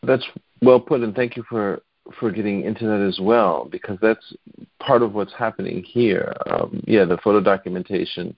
That's 0.03 0.25
well 0.63 0.81
put, 0.81 1.03
and 1.03 1.15
thank 1.15 1.37
you 1.37 1.45
for 1.49 1.83
for 2.19 2.31
getting 2.31 2.65
into 2.65 2.87
that 2.87 3.07
as 3.07 3.19
well, 3.21 3.69
because 3.71 3.99
that's 4.01 4.35
part 4.81 5.03
of 5.03 5.15
what's 5.15 5.33
happening 5.35 5.83
here. 5.83 6.35
Um, 6.51 6.83
yeah, 6.87 7.05
the 7.05 7.19
photo 7.19 7.41
documentation 7.41 8.35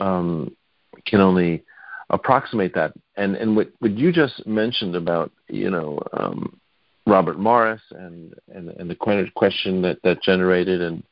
um, 0.00 0.56
can 1.06 1.20
only 1.20 1.62
approximate 2.10 2.74
that, 2.74 2.92
and 3.16 3.36
and 3.36 3.56
what 3.56 3.70
what 3.78 3.92
you 3.92 4.12
just 4.12 4.46
mentioned 4.46 4.94
about 4.94 5.30
you 5.48 5.70
know 5.70 6.00
um, 6.12 6.58
Robert 7.06 7.38
Morris 7.38 7.82
and, 7.92 8.34
and 8.52 8.70
and 8.70 8.90
the 8.90 9.28
question 9.34 9.82
that 9.82 9.98
that 10.02 10.22
generated 10.22 10.80
and 10.80 11.02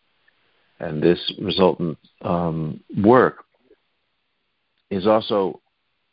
and 0.81 1.03
this 1.03 1.33
resultant 1.41 1.97
um, 2.23 2.81
work 3.03 3.45
is 4.91 5.07
also, 5.07 5.61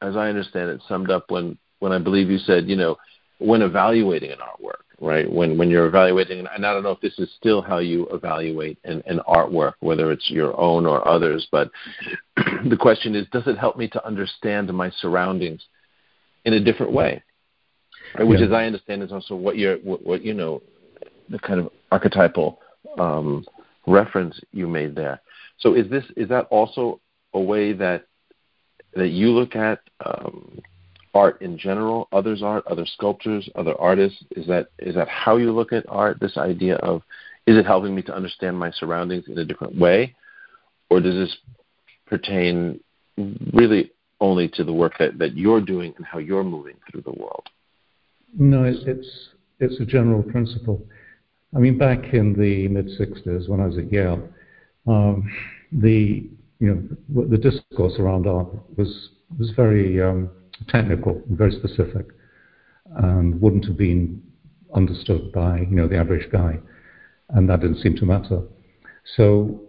as 0.01 0.15
I 0.15 0.29
understand 0.29 0.69
it, 0.69 0.81
summed 0.87 1.09
up 1.09 1.25
when 1.29 1.57
when 1.79 1.91
I 1.91 1.97
believe 1.97 2.29
you 2.29 2.37
said 2.37 2.67
you 2.67 2.75
know 2.75 2.97
when 3.39 3.61
evaluating 3.63 4.31
an 4.31 4.37
artwork, 4.37 4.83
right? 5.01 5.29
When 5.29 5.57
when 5.57 5.69
you're 5.69 5.87
evaluating, 5.87 6.45
and 6.53 6.65
I 6.65 6.73
don't 6.73 6.83
know 6.83 6.91
if 6.91 7.01
this 7.01 7.17
is 7.17 7.29
still 7.37 7.61
how 7.61 7.79
you 7.79 8.07
evaluate 8.13 8.77
an, 8.85 9.03
an 9.07 9.19
artwork, 9.27 9.73
whether 9.79 10.11
it's 10.11 10.29
your 10.29 10.57
own 10.59 10.85
or 10.85 11.05
others, 11.05 11.47
but 11.51 11.69
the 12.69 12.77
question 12.79 13.15
is, 13.15 13.27
does 13.31 13.47
it 13.47 13.57
help 13.57 13.77
me 13.77 13.87
to 13.89 14.05
understand 14.05 14.71
my 14.73 14.89
surroundings 15.01 15.65
in 16.45 16.53
a 16.53 16.63
different 16.63 16.93
way? 16.93 17.21
right? 18.17 18.27
which, 18.27 18.39
yeah. 18.39 18.47
as 18.47 18.51
I 18.51 18.65
understand, 18.65 19.03
is 19.03 19.11
also 19.11 19.35
what 19.35 19.57
you're, 19.57 19.77
what, 19.77 20.05
what, 20.05 20.23
you 20.23 20.33
know, 20.33 20.61
the 21.29 21.39
kind 21.39 21.59
of 21.59 21.69
archetypal 21.91 22.59
um, 22.99 23.45
reference 23.87 24.39
you 24.51 24.67
made 24.67 24.95
there. 24.95 25.21
So, 25.59 25.75
is 25.75 25.89
this 25.89 26.03
is 26.17 26.29
that 26.29 26.47
also 26.49 26.99
a 27.33 27.39
way 27.39 27.73
that 27.73 28.05
that 28.95 29.09
you 29.09 29.31
look 29.31 29.55
at 29.55 29.79
um, 30.05 30.59
art 31.13 31.41
in 31.41 31.57
general, 31.57 32.07
others' 32.11 32.41
art, 32.41 32.65
other 32.67 32.85
sculptors, 32.85 33.49
other 33.55 33.75
artists? 33.79 34.23
Is 34.35 34.47
that 34.47 34.67
is 34.79 34.95
that 34.95 35.07
how 35.07 35.37
you 35.37 35.51
look 35.51 35.73
at 35.73 35.85
art? 35.87 36.19
This 36.19 36.37
idea 36.37 36.75
of 36.77 37.01
is 37.47 37.57
it 37.57 37.65
helping 37.65 37.95
me 37.95 38.01
to 38.03 38.15
understand 38.15 38.57
my 38.57 38.71
surroundings 38.71 39.25
in 39.27 39.37
a 39.37 39.45
different 39.45 39.77
way, 39.77 40.15
or 40.89 40.99
does 40.99 41.15
this 41.15 41.37
pertain 42.05 42.79
really 43.53 43.91
only 44.19 44.47
to 44.49 44.63
the 44.63 44.73
work 44.73 44.93
that, 44.99 45.17
that 45.17 45.35
you're 45.35 45.61
doing 45.61 45.93
and 45.97 46.05
how 46.05 46.19
you're 46.19 46.43
moving 46.43 46.75
through 46.89 47.01
the 47.01 47.11
world? 47.11 47.47
No, 48.37 48.63
it's, 48.63 48.79
it's, 48.85 49.29
it's 49.59 49.79
a 49.81 49.85
general 49.85 50.23
principle. 50.23 50.81
I 51.55 51.59
mean, 51.59 51.77
back 51.77 52.13
in 52.13 52.33
the 52.33 52.67
mid 52.69 52.87
60s 52.87 53.49
when 53.49 53.59
I 53.59 53.65
was 53.65 53.77
at 53.77 53.91
Yale, 53.91 54.29
um, 54.87 55.29
the 55.71 56.29
you 56.59 56.97
know 57.09 57.25
the 57.27 57.37
discourse 57.37 57.93
around 57.99 58.27
art 58.27 58.47
was 58.77 59.09
was 59.37 59.51
very 59.51 60.01
um, 60.01 60.29
technical, 60.67 61.21
very 61.29 61.51
specific, 61.51 62.07
and 62.97 63.39
wouldn't 63.41 63.65
have 63.65 63.77
been 63.77 64.21
understood 64.73 65.31
by 65.31 65.59
you 65.59 65.75
know 65.75 65.87
the 65.87 65.97
average 65.97 66.31
guy, 66.31 66.59
and 67.29 67.49
that 67.49 67.61
didn't 67.61 67.81
seem 67.81 67.95
to 67.97 68.05
matter. 68.05 68.41
So, 69.15 69.61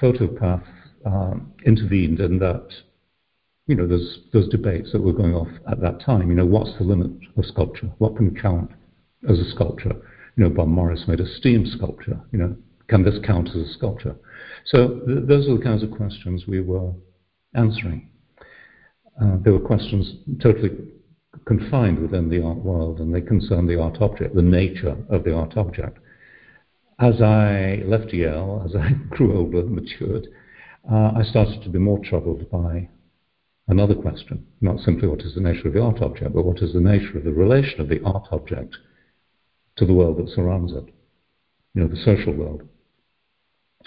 Photopath 0.00 0.66
um, 1.04 1.52
intervened 1.64 2.20
in 2.20 2.38
that 2.40 2.68
you 3.70 3.76
know, 3.76 3.86
there's, 3.86 4.18
there's 4.32 4.48
debates 4.48 4.90
that 4.90 5.00
were 5.00 5.12
going 5.12 5.32
off 5.32 5.46
at 5.70 5.80
that 5.80 6.00
time. 6.00 6.28
You 6.28 6.34
know, 6.34 6.44
what's 6.44 6.76
the 6.76 6.82
limit 6.82 7.12
of 7.36 7.46
sculpture? 7.46 7.88
What 7.98 8.16
can 8.16 8.34
count 8.34 8.72
as 9.28 9.38
a 9.38 9.48
sculpture? 9.48 9.94
You 10.36 10.42
know, 10.42 10.50
Bob 10.50 10.66
Morris 10.66 11.04
made 11.06 11.20
a 11.20 11.34
steam 11.36 11.64
sculpture. 11.64 12.20
You 12.32 12.38
know, 12.40 12.56
can 12.88 13.04
this 13.04 13.20
count 13.24 13.50
as 13.50 13.68
a 13.68 13.72
sculpture? 13.72 14.16
So 14.64 15.00
th- 15.06 15.28
those 15.28 15.48
are 15.48 15.56
the 15.56 15.62
kinds 15.62 15.84
of 15.84 15.92
questions 15.92 16.48
we 16.48 16.60
were 16.60 16.90
answering. 17.54 18.09
Uh, 19.20 19.36
they 19.44 19.50
were 19.50 19.60
questions 19.60 20.14
totally 20.42 20.70
confined 21.44 21.98
within 21.98 22.28
the 22.28 22.42
art 22.42 22.58
world, 22.58 23.00
and 23.00 23.14
they 23.14 23.20
concerned 23.20 23.68
the 23.68 23.80
art 23.80 23.98
object, 24.00 24.34
the 24.34 24.42
nature 24.42 24.96
of 25.08 25.24
the 25.24 25.34
art 25.34 25.56
object. 25.56 25.98
As 26.98 27.20
I 27.20 27.82
left 27.86 28.12
Yale, 28.12 28.62
as 28.64 28.74
I 28.74 28.90
grew 29.10 29.36
older, 29.36 29.60
and 29.60 29.74
matured, 29.74 30.26
uh, 30.90 31.12
I 31.16 31.22
started 31.22 31.62
to 31.62 31.68
be 31.68 31.78
more 31.78 31.98
troubled 32.04 32.50
by 32.50 32.88
another 33.68 33.94
question, 33.94 34.46
not 34.60 34.80
simply 34.80 35.08
what 35.08 35.20
is 35.20 35.34
the 35.34 35.40
nature 35.40 35.68
of 35.68 35.74
the 35.74 35.82
art 35.82 36.00
object, 36.02 36.34
but 36.34 36.44
what 36.44 36.62
is 36.62 36.72
the 36.72 36.80
nature 36.80 37.18
of 37.18 37.24
the 37.24 37.32
relation 37.32 37.80
of 37.80 37.88
the 37.88 38.02
art 38.04 38.26
object 38.32 38.76
to 39.76 39.86
the 39.86 39.94
world 39.94 40.18
that 40.18 40.34
surrounds 40.34 40.72
it, 40.72 40.84
you 41.74 41.82
know, 41.82 41.88
the 41.88 42.02
social 42.04 42.32
world. 42.32 42.62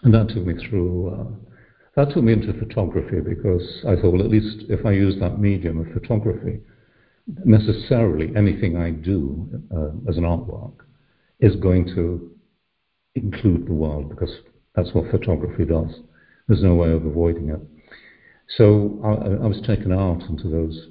And 0.04 0.14
that 0.14 0.30
took 0.30 0.46
me 0.46 0.54
through, 0.68 1.10
uh, 1.10 1.53
that 1.96 2.10
took 2.12 2.24
me 2.24 2.34
into 2.34 2.54
photography 2.54 3.20
because 3.20 3.84
I 3.88 3.96
thought, 3.96 4.14
well, 4.14 4.24
at 4.24 4.30
least 4.30 4.66
if 4.70 4.86
I 4.86 4.92
use 4.92 5.16
that 5.20 5.40
medium 5.40 5.80
of 5.80 5.94
photography, 5.94 6.60
necessarily 7.46 8.32
anything 8.36 8.78
I 8.78 8.92
do 8.92 9.48
uh, 9.72 10.10
as 10.10 10.18
an 10.18 10.24
artwork 10.24 10.74
is 11.40 11.56
going 11.56 11.86
to 11.96 12.32
include 13.16 13.68
the 13.68 13.74
world 13.74 14.10
because 14.10 14.32
that's 14.76 14.94
what 14.94 15.12
photography 15.12 15.66
does. 15.66 16.02
There's 16.48 16.64
no 16.64 16.76
way 16.76 16.92
of 16.92 17.06
avoiding 17.06 17.50
it. 17.50 17.60
So 18.58 19.00
I, 19.04 19.44
I 19.44 19.48
was 19.48 19.62
taken 19.66 19.92
out 19.92 20.22
into 20.30 20.50
those 20.50 20.88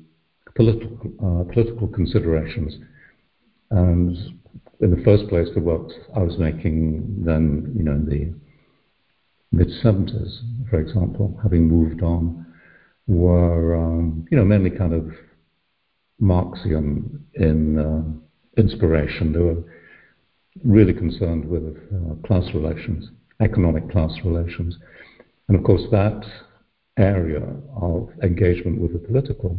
political, 0.54 0.98
uh, 1.20 1.52
political 1.52 1.88
considerations. 1.88 2.76
And 3.70 4.16
in 4.80 4.90
the 4.90 5.02
first 5.04 5.28
place, 5.28 5.48
the 5.54 5.60
works 5.60 5.94
I 6.14 6.20
was 6.20 6.38
making 6.38 7.24
then, 7.24 7.72
you 7.76 7.82
know, 7.82 7.92
in 7.92 8.06
the 8.06 8.34
mid 9.52 9.68
70s, 9.68 10.40
for 10.68 10.80
example, 10.80 11.38
having 11.42 11.68
moved 11.68 12.02
on, 12.02 12.46
were, 13.06 13.76
um, 13.76 14.26
you 14.30 14.36
know, 14.36 14.44
mainly 14.44 14.70
kind 14.70 14.94
of 14.94 15.10
Marxian 16.20 17.20
in 17.34 17.78
uh, 17.78 18.60
inspiration. 18.60 19.32
They 19.32 19.38
were 19.40 19.64
really 20.64 20.92
concerned 20.92 21.44
with 21.44 21.76
uh, 21.76 22.26
class 22.26 22.44
relations, 22.54 23.10
economic 23.40 23.90
class 23.90 24.12
relations. 24.24 24.76
And 25.48 25.58
of 25.58 25.64
course, 25.64 25.82
that 25.90 26.24
area 26.96 27.42
of 27.80 28.10
engagement 28.22 28.80
with 28.80 28.92
the 28.92 28.98
political 28.98 29.58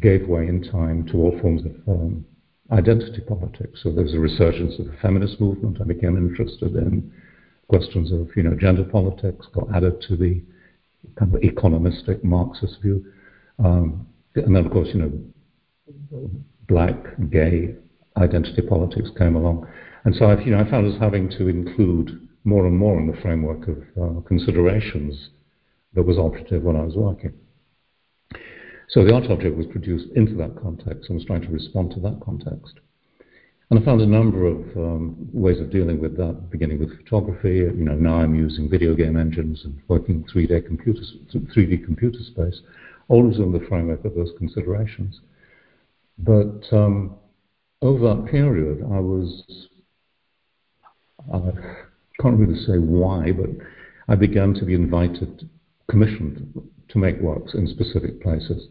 gave 0.00 0.28
way 0.28 0.46
in 0.46 0.62
time 0.62 1.06
to 1.08 1.16
all 1.16 1.38
forms 1.40 1.62
of 1.64 1.72
um, 1.88 2.24
identity 2.70 3.20
politics. 3.26 3.80
So 3.82 3.90
there 3.90 4.04
was 4.04 4.14
a 4.14 4.20
resurgence 4.20 4.78
of 4.78 4.86
the 4.86 4.96
feminist 5.02 5.40
movement. 5.40 5.78
I 5.80 5.84
became 5.84 6.16
interested 6.16 6.76
in 6.76 7.10
questions 7.68 8.12
of, 8.12 8.28
you 8.36 8.42
know, 8.42 8.54
gender 8.54 8.84
politics, 8.84 9.46
got 9.52 9.74
added 9.74 10.00
to 10.08 10.16
the 10.16 10.42
kind 11.18 11.34
of 11.34 11.40
economistic 11.40 12.24
Marxist 12.24 12.80
view. 12.82 13.04
Um, 13.62 14.06
and 14.34 14.54
then, 14.54 14.64
of 14.66 14.72
course, 14.72 14.88
you 14.92 15.00
know, 15.00 15.12
black, 16.68 16.96
gay 17.30 17.74
identity 18.16 18.62
politics 18.62 19.10
came 19.16 19.36
along. 19.36 19.66
And 20.04 20.14
so 20.14 20.26
I, 20.26 20.40
you 20.40 20.50
know, 20.50 20.60
I 20.60 20.70
found 20.70 20.92
us 20.92 20.98
having 21.00 21.28
to 21.30 21.48
include 21.48 22.28
more 22.44 22.66
and 22.66 22.76
more 22.76 22.98
in 22.98 23.06
the 23.06 23.20
framework 23.20 23.68
of 23.68 23.78
uh, 24.00 24.20
considerations 24.22 25.30
that 25.94 26.02
was 26.02 26.18
operative 26.18 26.62
when 26.62 26.76
I 26.76 26.82
was 26.82 26.94
working. 26.94 27.32
So 28.88 29.04
the 29.04 29.14
art 29.14 29.30
object 29.30 29.56
was 29.56 29.66
produced 29.66 30.06
into 30.16 30.34
that 30.36 30.56
context 30.62 31.10
and 31.10 31.16
was 31.16 31.26
trying 31.26 31.42
to 31.42 31.48
respond 31.48 31.90
to 31.92 32.00
that 32.00 32.20
context. 32.24 32.80
And 33.70 33.78
I 33.78 33.84
found 33.84 34.00
a 34.00 34.06
number 34.06 34.46
of 34.46 34.60
um, 34.76 35.28
ways 35.32 35.60
of 35.60 35.70
dealing 35.70 36.00
with 36.00 36.16
that, 36.16 36.50
beginning 36.50 36.78
with 36.78 36.96
photography. 36.96 37.56
You 37.56 37.72
know, 37.72 37.94
now 37.94 38.14
I'm 38.14 38.34
using 38.34 38.70
video 38.70 38.94
game 38.94 39.16
engines 39.16 39.62
and 39.64 39.78
working 39.88 40.24
3D 40.34 40.66
computer, 40.66 41.02
3D 41.34 41.84
computer 41.84 42.18
space, 42.22 42.62
always 43.08 43.36
in 43.36 43.52
the 43.52 43.60
framework 43.68 44.04
of 44.06 44.14
those 44.14 44.30
considerations. 44.38 45.20
But 46.18 46.64
um, 46.72 47.16
over 47.82 48.08
that 48.08 48.30
period, 48.30 48.82
I 48.90 49.00
was, 49.00 49.68
I 51.32 51.38
can't 52.22 52.38
really 52.38 52.58
say 52.64 52.78
why, 52.78 53.32
but 53.32 53.50
I 54.08 54.14
began 54.14 54.54
to 54.54 54.64
be 54.64 54.74
invited, 54.74 55.46
commissioned 55.90 56.54
to 56.88 56.98
make 56.98 57.20
works 57.20 57.52
in 57.52 57.66
specific 57.66 58.22
places. 58.22 58.68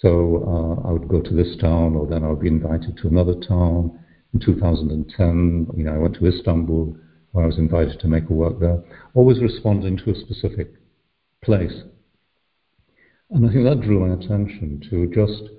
So 0.00 0.80
uh, 0.84 0.88
I 0.88 0.92
would 0.92 1.08
go 1.08 1.20
to 1.20 1.34
this 1.34 1.56
town, 1.60 1.94
or 1.94 2.06
then 2.06 2.24
I 2.24 2.28
would 2.28 2.40
be 2.40 2.48
invited 2.48 2.96
to 2.98 3.08
another 3.08 3.34
town. 3.34 3.98
In 4.32 4.40
2010, 4.40 5.68
you 5.76 5.84
know, 5.84 5.94
I 5.94 5.98
went 5.98 6.16
to 6.16 6.26
Istanbul, 6.26 6.96
where 7.32 7.44
I 7.44 7.46
was 7.46 7.58
invited 7.58 8.00
to 8.00 8.08
make 8.08 8.28
a 8.28 8.32
work 8.32 8.58
there, 8.58 8.82
always 9.14 9.40
responding 9.40 9.96
to 9.98 10.10
a 10.10 10.14
specific 10.14 10.74
place. 11.42 11.82
And 13.30 13.46
I 13.46 13.52
think 13.52 13.64
that 13.64 13.80
drew 13.80 14.06
my 14.06 14.14
attention 14.14 14.82
to 14.90 15.06
just 15.14 15.50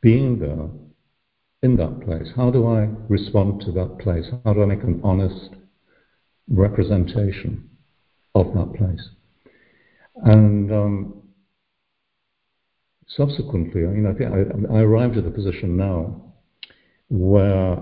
being 0.00 0.38
there 0.38 0.68
in 1.62 1.76
that 1.76 2.00
place. 2.04 2.28
How 2.36 2.50
do 2.50 2.66
I 2.66 2.88
respond 3.08 3.62
to 3.62 3.72
that 3.72 3.98
place? 3.98 4.26
How 4.44 4.52
do 4.54 4.62
I 4.62 4.66
make 4.66 4.82
an 4.82 5.00
honest 5.02 5.50
representation 6.48 7.68
of 8.34 8.46
that 8.54 8.74
place? 8.76 9.08
And 10.16 10.72
um, 10.72 11.17
subsequently, 13.16 13.80
you 13.80 13.88
know, 13.88 14.10
I, 14.10 14.14
think 14.14 14.32
I, 14.32 14.76
I 14.76 14.80
arrived 14.80 15.16
at 15.16 15.26
a 15.26 15.30
position 15.30 15.76
now 15.76 16.22
where 17.08 17.78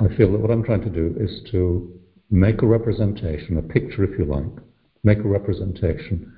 I 0.00 0.08
feel 0.16 0.32
that 0.32 0.38
what 0.38 0.50
I'm 0.50 0.64
trying 0.64 0.82
to 0.82 0.90
do 0.90 1.14
is 1.18 1.42
to 1.50 1.92
make 2.30 2.62
a 2.62 2.66
representation, 2.66 3.58
a 3.58 3.62
picture, 3.62 4.04
if 4.04 4.18
you 4.18 4.24
like, 4.24 4.64
make 5.04 5.18
a 5.18 5.28
representation 5.28 6.32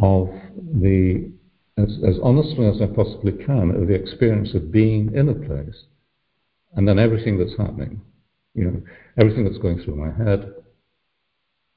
of 0.00 0.28
the, 0.56 1.30
as, 1.78 1.98
as 2.06 2.16
honestly 2.22 2.66
as 2.66 2.80
I 2.80 2.86
possibly 2.86 3.32
can, 3.32 3.70
of 3.70 3.88
the 3.88 3.94
experience 3.94 4.54
of 4.54 4.70
being 4.70 5.14
in 5.14 5.28
a 5.28 5.34
place 5.34 5.84
and 6.74 6.86
then 6.86 6.98
everything 6.98 7.38
that's 7.38 7.56
happening, 7.56 8.00
you 8.54 8.64
know, 8.64 8.82
everything 9.18 9.44
that's 9.44 9.58
going 9.58 9.82
through 9.82 9.96
my 9.96 10.12
head 10.24 10.52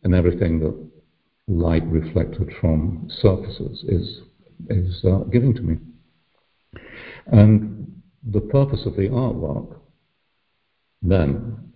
and 0.04 0.14
everything 0.14 0.60
that 0.60 0.76
light 1.48 1.86
reflected 1.88 2.52
from 2.60 3.08
surfaces 3.22 3.84
is 3.88 4.22
is 4.70 5.04
uh, 5.06 5.20
giving 5.32 5.54
to 5.54 5.62
me. 5.62 5.78
And 7.28 8.02
the 8.32 8.42
purpose 8.42 8.86
of 8.86 8.96
the 8.96 9.10
artwork 9.10 9.78
then 11.02 11.74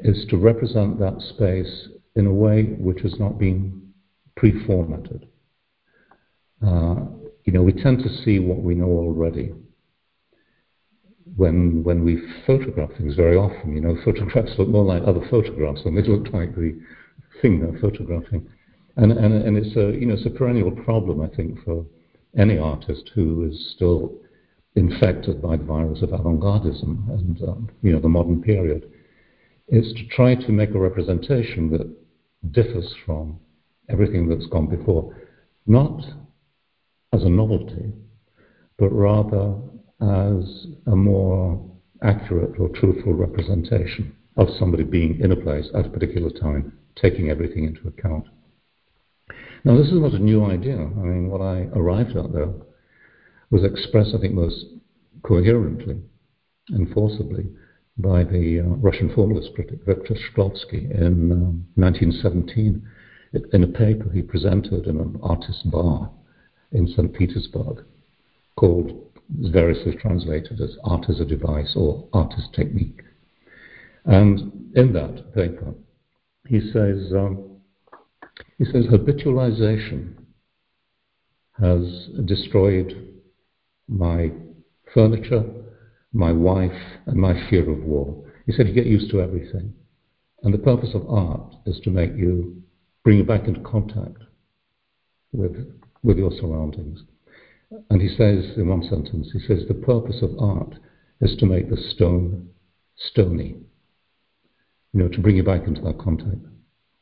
is 0.00 0.24
to 0.30 0.36
represent 0.36 0.98
that 0.98 1.20
space 1.20 1.88
in 2.16 2.26
a 2.26 2.32
way 2.32 2.64
which 2.78 3.00
has 3.02 3.18
not 3.18 3.38
been 3.38 3.92
pre-formatted. 4.36 5.26
Uh, 6.64 6.96
you 7.44 7.52
know, 7.52 7.62
we 7.62 7.72
tend 7.72 7.98
to 8.02 8.08
see 8.22 8.38
what 8.38 8.58
we 8.62 8.74
know 8.74 8.86
already. 8.86 9.52
When 11.36 11.82
when 11.84 12.04
we 12.04 12.20
photograph 12.46 12.90
things, 12.98 13.14
very 13.14 13.36
often, 13.36 13.74
you 13.74 13.80
know, 13.80 13.96
photographs 14.04 14.52
look 14.58 14.68
more 14.68 14.84
like 14.84 15.02
other 15.06 15.26
photographs 15.30 15.84
than 15.84 15.94
they 15.94 16.02
look 16.02 16.32
like 16.32 16.54
the 16.54 16.78
thing 17.40 17.60
they're 17.60 17.80
photographing. 17.80 18.48
And, 18.96 19.12
and, 19.12 19.34
and 19.34 19.56
it's 19.56 19.76
a, 19.76 19.98
you 19.98 20.06
know, 20.06 20.14
it's 20.14 20.26
a 20.26 20.30
perennial 20.30 20.70
problem, 20.70 21.20
I 21.20 21.28
think, 21.34 21.62
for 21.64 21.86
any 22.36 22.58
artist 22.58 23.10
who 23.14 23.44
is 23.44 23.72
still 23.74 24.14
infected 24.76 25.42
by 25.42 25.56
the 25.56 25.64
virus 25.64 26.02
of 26.02 26.12
avant-gardism 26.12 27.08
and, 27.08 27.42
um, 27.42 27.70
you 27.82 27.92
know, 27.92 28.00
the 28.00 28.08
modern 28.08 28.42
period, 28.42 28.90
is 29.68 29.92
to 29.94 30.06
try 30.08 30.34
to 30.34 30.52
make 30.52 30.74
a 30.74 30.78
representation 30.78 31.70
that 31.70 32.52
differs 32.52 32.94
from 33.04 33.38
everything 33.88 34.28
that's 34.28 34.46
gone 34.46 34.66
before, 34.66 35.16
not 35.66 36.00
as 37.12 37.22
a 37.22 37.28
novelty, 37.28 37.92
but 38.78 38.90
rather 38.90 39.54
as 40.00 40.66
a 40.86 40.96
more 40.96 41.62
accurate 42.02 42.58
or 42.58 42.68
truthful 42.70 43.12
representation 43.12 44.14
of 44.36 44.48
somebody 44.58 44.84
being 44.84 45.20
in 45.20 45.32
a 45.32 45.36
place 45.36 45.68
at 45.74 45.86
a 45.86 45.90
particular 45.90 46.30
time, 46.30 46.72
taking 46.96 47.28
everything 47.28 47.64
into 47.64 47.86
account. 47.88 48.26
Now, 49.64 49.76
this 49.76 49.88
is 49.88 50.00
not 50.00 50.12
a 50.12 50.18
new 50.18 50.44
idea. 50.44 50.76
I 50.76 51.02
mean, 51.02 51.28
what 51.28 51.40
I 51.40 51.68
arrived 51.74 52.16
at, 52.16 52.32
though, 52.32 52.64
was 53.50 53.64
expressed, 53.64 54.14
I 54.14 54.20
think, 54.20 54.34
most 54.34 54.64
coherently 55.22 56.00
and 56.68 56.92
forcibly 56.92 57.50
by 57.98 58.24
the 58.24 58.60
uh, 58.60 58.76
Russian 58.76 59.12
formalist 59.14 59.54
critic 59.54 59.80
Viktor 59.84 60.14
Shklovsky 60.14 60.90
in 60.90 61.32
um, 61.32 61.66
1917 61.74 62.82
in 63.52 63.62
a 63.62 63.66
paper 63.66 64.10
he 64.12 64.22
presented 64.22 64.86
in 64.86 64.98
an 64.98 65.18
artist 65.22 65.70
bar 65.70 66.10
in 66.72 66.88
St. 66.88 67.12
Petersburg 67.14 67.84
called, 68.56 68.92
variously 69.28 69.94
translated 69.96 70.60
as 70.60 70.76
Art 70.84 71.06
as 71.08 71.20
a 71.20 71.24
Device 71.24 71.74
or 71.76 72.08
Art 72.12 72.32
as 72.36 72.48
Technique. 72.54 73.02
And 74.04 74.72
in 74.74 74.92
that 74.94 75.34
paper, 75.34 75.74
he 76.48 76.60
says, 76.72 77.12
um, 77.14 77.49
he 78.58 78.64
says 78.64 78.86
habitualization 78.86 80.14
has 81.58 82.08
destroyed 82.26 83.18
my 83.88 84.30
furniture, 84.94 85.44
my 86.12 86.32
wife, 86.32 86.98
and 87.06 87.16
my 87.16 87.48
fear 87.48 87.70
of 87.70 87.82
war. 87.84 88.24
He 88.46 88.52
said 88.52 88.68
you 88.68 88.74
get 88.74 88.86
used 88.86 89.10
to 89.10 89.20
everything. 89.20 89.74
And 90.42 90.54
the 90.54 90.58
purpose 90.58 90.90
of 90.94 91.08
art 91.08 91.54
is 91.66 91.80
to 91.84 91.90
make 91.90 92.14
you, 92.16 92.62
bring 93.04 93.18
you 93.18 93.24
back 93.24 93.46
into 93.46 93.60
contact 93.60 94.22
with, 95.32 95.56
with 96.02 96.16
your 96.16 96.32
surroundings. 96.32 97.02
And 97.90 98.00
he 98.00 98.08
says 98.08 98.56
in 98.56 98.68
one 98.68 98.82
sentence, 98.82 99.30
he 99.32 99.40
says, 99.40 99.64
the 99.68 99.74
purpose 99.74 100.22
of 100.22 100.38
art 100.38 100.74
is 101.20 101.36
to 101.36 101.46
make 101.46 101.68
the 101.68 101.76
stone 101.76 102.48
stony. 102.96 103.56
You 104.92 105.00
know, 105.00 105.08
to 105.08 105.20
bring 105.20 105.36
you 105.36 105.44
back 105.44 105.66
into 105.66 105.82
that 105.82 105.98
contact 105.98 106.44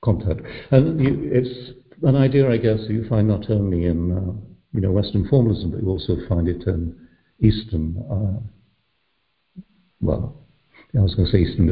contact. 0.03 0.41
And 0.71 1.01
you, 1.01 1.31
it's 1.33 1.73
an 2.03 2.17
idea, 2.17 2.51
I 2.51 2.57
guess, 2.57 2.81
you 2.89 3.07
find 3.09 3.29
not 3.29 3.51
only 3.51 3.87
in 3.87 4.13
uh, 4.13 4.33
you 4.73 4.81
know 4.81 4.93
Western 4.93 5.29
formalism, 5.29 5.71
but 5.71 5.83
you 5.83 5.89
also 5.89 6.17
find 6.29 6.49
it 6.49 6.67
in 6.67 6.95
Eastern. 7.41 7.97
Uh, 8.11 9.63
well, 10.01 10.37
I 10.97 11.01
was 11.01 11.15
going 11.15 11.27
to 11.27 11.33
say 11.33 11.39
Eastern. 11.43 11.69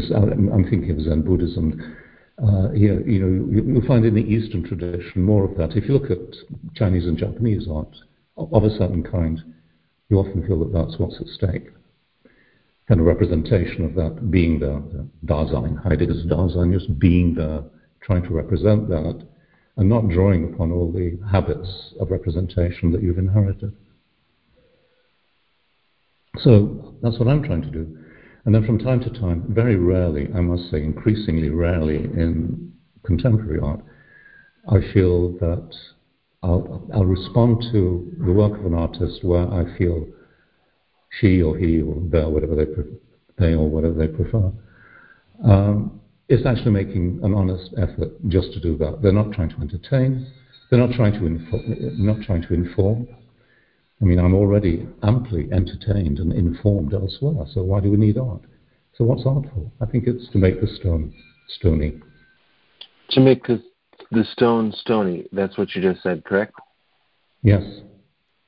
I'm 0.52 0.64
thinking 0.68 0.90
of 0.90 1.00
Zen 1.00 1.22
Buddhism. 1.22 1.96
Uh, 2.42 2.70
you, 2.72 3.02
you 3.06 3.18
know, 3.20 3.72
you'll 3.72 3.86
find 3.86 4.04
in 4.04 4.14
the 4.14 4.20
Eastern 4.20 4.62
tradition 4.62 5.22
more 5.22 5.44
of 5.44 5.56
that. 5.56 5.76
If 5.76 5.88
you 5.88 5.94
look 5.94 6.10
at 6.10 6.18
Chinese 6.74 7.06
and 7.06 7.16
Japanese 7.16 7.66
art 7.70 7.96
of 8.36 8.64
a 8.64 8.70
certain 8.70 9.02
kind, 9.02 9.42
you 10.10 10.18
often 10.18 10.46
feel 10.46 10.58
that 10.60 10.72
that's 10.72 10.98
what's 10.98 11.18
at 11.20 11.26
stake. 11.28 11.68
Kind 12.88 13.00
of 13.00 13.06
representation 13.06 13.84
of 13.84 13.94
that 13.94 14.30
being 14.30 14.58
there, 14.60 14.82
the 14.92 15.08
Dasein, 15.24 15.82
Heidegger's 15.82 16.26
Dasein, 16.26 16.72
just 16.72 16.98
being 16.98 17.34
there 17.34 17.64
trying 18.06 18.22
to 18.22 18.30
represent 18.32 18.88
that 18.88 19.26
and 19.76 19.88
not 19.88 20.08
drawing 20.08 20.54
upon 20.54 20.70
all 20.70 20.90
the 20.92 21.18
habits 21.30 21.68
of 22.00 22.10
representation 22.10 22.92
that 22.92 23.02
you've 23.02 23.18
inherited. 23.18 23.74
So 26.38 26.94
that's 27.02 27.18
what 27.18 27.28
I'm 27.28 27.42
trying 27.42 27.62
to 27.62 27.70
do. 27.70 27.98
And 28.44 28.54
then 28.54 28.64
from 28.64 28.78
time 28.78 29.00
to 29.00 29.10
time, 29.10 29.44
very 29.48 29.76
rarely, 29.76 30.28
I 30.34 30.40
must 30.40 30.70
say, 30.70 30.82
increasingly 30.82 31.48
rarely 31.48 31.96
in 31.96 32.72
contemporary 33.04 33.58
art, 33.58 33.80
I 34.68 34.80
feel 34.92 35.32
that 35.38 35.74
I'll, 36.42 36.88
I'll 36.94 37.04
respond 37.04 37.64
to 37.72 38.12
the 38.24 38.32
work 38.32 38.58
of 38.58 38.66
an 38.66 38.74
artist 38.74 39.24
where 39.24 39.48
I 39.48 39.76
feel 39.76 40.06
she 41.20 41.42
or 41.42 41.58
he 41.58 41.80
or 41.80 42.00
they, 42.08 42.24
whatever 42.24 42.54
they, 42.54 42.66
they 43.38 43.54
or 43.54 43.68
whatever 43.68 43.94
they 43.94 44.08
prefer, 44.08 44.52
um, 45.44 46.00
is 46.28 46.44
actually 46.44 46.72
making 46.72 47.20
an 47.22 47.34
honest 47.34 47.72
effort 47.78 48.10
just 48.28 48.52
to 48.52 48.60
do 48.60 48.76
that. 48.78 49.00
They're 49.02 49.12
not 49.12 49.32
trying 49.32 49.50
to 49.50 49.60
entertain. 49.60 50.26
They're 50.70 50.80
not 50.84 50.94
trying 50.94 51.12
to 51.12 51.26
inform. 51.26 51.62
Not 51.98 52.22
trying 52.22 52.42
to 52.42 52.54
inform. 52.54 53.08
I 54.00 54.04
mean, 54.04 54.18
I'm 54.18 54.34
already 54.34 54.86
amply 55.02 55.48
entertained 55.52 56.18
and 56.18 56.32
informed 56.32 56.92
elsewhere, 56.92 57.46
so 57.52 57.62
why 57.62 57.80
do 57.80 57.90
we 57.90 57.96
need 57.96 58.18
art? 58.18 58.42
So 58.94 59.04
what's 59.04 59.24
art 59.24 59.44
for? 59.54 59.70
I 59.80 59.86
think 59.86 60.04
it's 60.06 60.28
to 60.32 60.38
make 60.38 60.60
the 60.60 60.66
stone 60.66 61.14
stony. 61.48 62.00
To 63.10 63.20
make 63.20 63.46
the, 63.46 63.62
the 64.10 64.24
stone 64.24 64.72
stony, 64.72 65.26
that's 65.32 65.56
what 65.56 65.74
you 65.74 65.80
just 65.80 66.02
said, 66.02 66.24
correct? 66.24 66.54
Yes. 67.42 67.62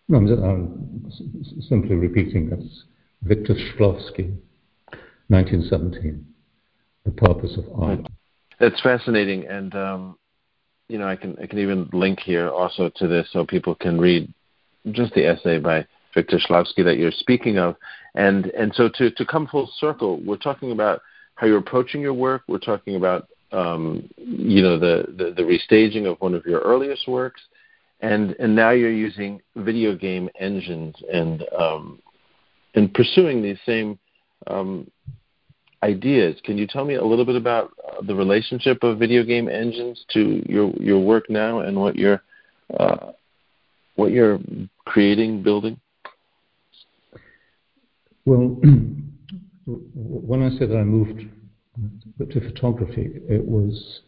No, 0.09 0.19
I'm, 0.19 0.27
I'm 0.29 1.62
simply 1.62 1.97
repeating 1.97 2.51
this. 2.51 2.85
Victor 3.23 3.55
Shklovsky, 3.55 4.37
1917, 5.29 6.27
The 7.09 7.27
Purpose 7.27 7.57
of 7.57 7.64
Art. 7.81 8.01
That's 8.61 8.81
fascinating, 8.83 9.47
and 9.47 9.75
um, 9.75 10.18
you 10.88 10.99
know, 10.99 11.09
I 11.09 11.16
can 11.16 11.37
I 11.42 11.47
can 11.47 11.59
even 11.59 11.88
link 11.92 12.21
here 12.21 12.51
also 12.51 12.90
to 12.97 13.09
this 13.09 13.27
so 13.33 13.47
people 13.47 13.75
can 13.75 13.99
read 13.99 14.33
just 14.92 15.14
the 15.14 15.27
essay 15.27 15.59
by 15.59 15.87
Victor 16.14 16.38
Shklovsky 16.38 16.85
that 16.85 16.99
you're 16.99 17.11
speaking 17.11 17.57
of, 17.57 17.77
and 18.14 18.47
and 18.47 18.75
so 18.75 18.90
to 18.97 19.11
to 19.11 19.25
come 19.25 19.47
full 19.47 19.71
circle, 19.79 20.21
we're 20.21 20.37
talking 20.37 20.73
about 20.73 21.01
how 21.37 21.47
you're 21.47 21.59
approaching 21.59 22.03
your 22.03 22.12
work. 22.12 22.42
We're 22.47 22.59
talking 22.59 22.97
about 22.97 23.29
um, 23.53 24.07
you 24.18 24.61
know 24.61 24.79
the, 24.79 25.07
the 25.16 25.33
the 25.33 25.42
restaging 25.42 26.11
of 26.11 26.21
one 26.21 26.35
of 26.35 26.44
your 26.44 26.61
earliest 26.61 27.09
works, 27.09 27.40
and 28.01 28.37
and 28.38 28.55
now 28.55 28.71
you're 28.71 28.92
using 28.92 29.40
video 29.57 29.97
game 29.97 30.29
engines 30.38 30.94
and 31.11 31.42
um, 31.59 32.03
and 32.75 32.92
pursuing 32.92 33.40
these 33.40 33.59
same 33.64 33.99
um, 34.47 34.90
ideas. 35.83 36.41
Can 36.45 36.59
you 36.59 36.67
tell 36.67 36.85
me 36.85 36.95
a 36.95 37.05
little 37.05 37.25
bit 37.25 37.37
about 37.37 37.73
uh, 37.87 38.03
the 38.03 38.14
relationship 38.14 38.83
of 38.83 38.99
video 38.99 39.23
game 39.23 39.49
engines 39.49 40.05
to 40.14 40.43
your 40.51 40.71
your 40.81 40.99
work 40.99 41.31
now 41.31 41.61
and 41.61 41.77
what 41.79 41.97
you're 41.97 42.23
uh, 42.79 43.12
what 43.97 44.12
you're 44.12 44.38
creating, 44.85 45.43
building? 45.43 45.81
Well, 48.25 48.61
when 49.67 50.43
I 50.43 50.57
said 50.59 50.73
I 50.73 50.85
moved 50.85 51.23
to 52.19 52.41
photography, 52.41 53.21
it 53.29 53.45
was 53.45 54.01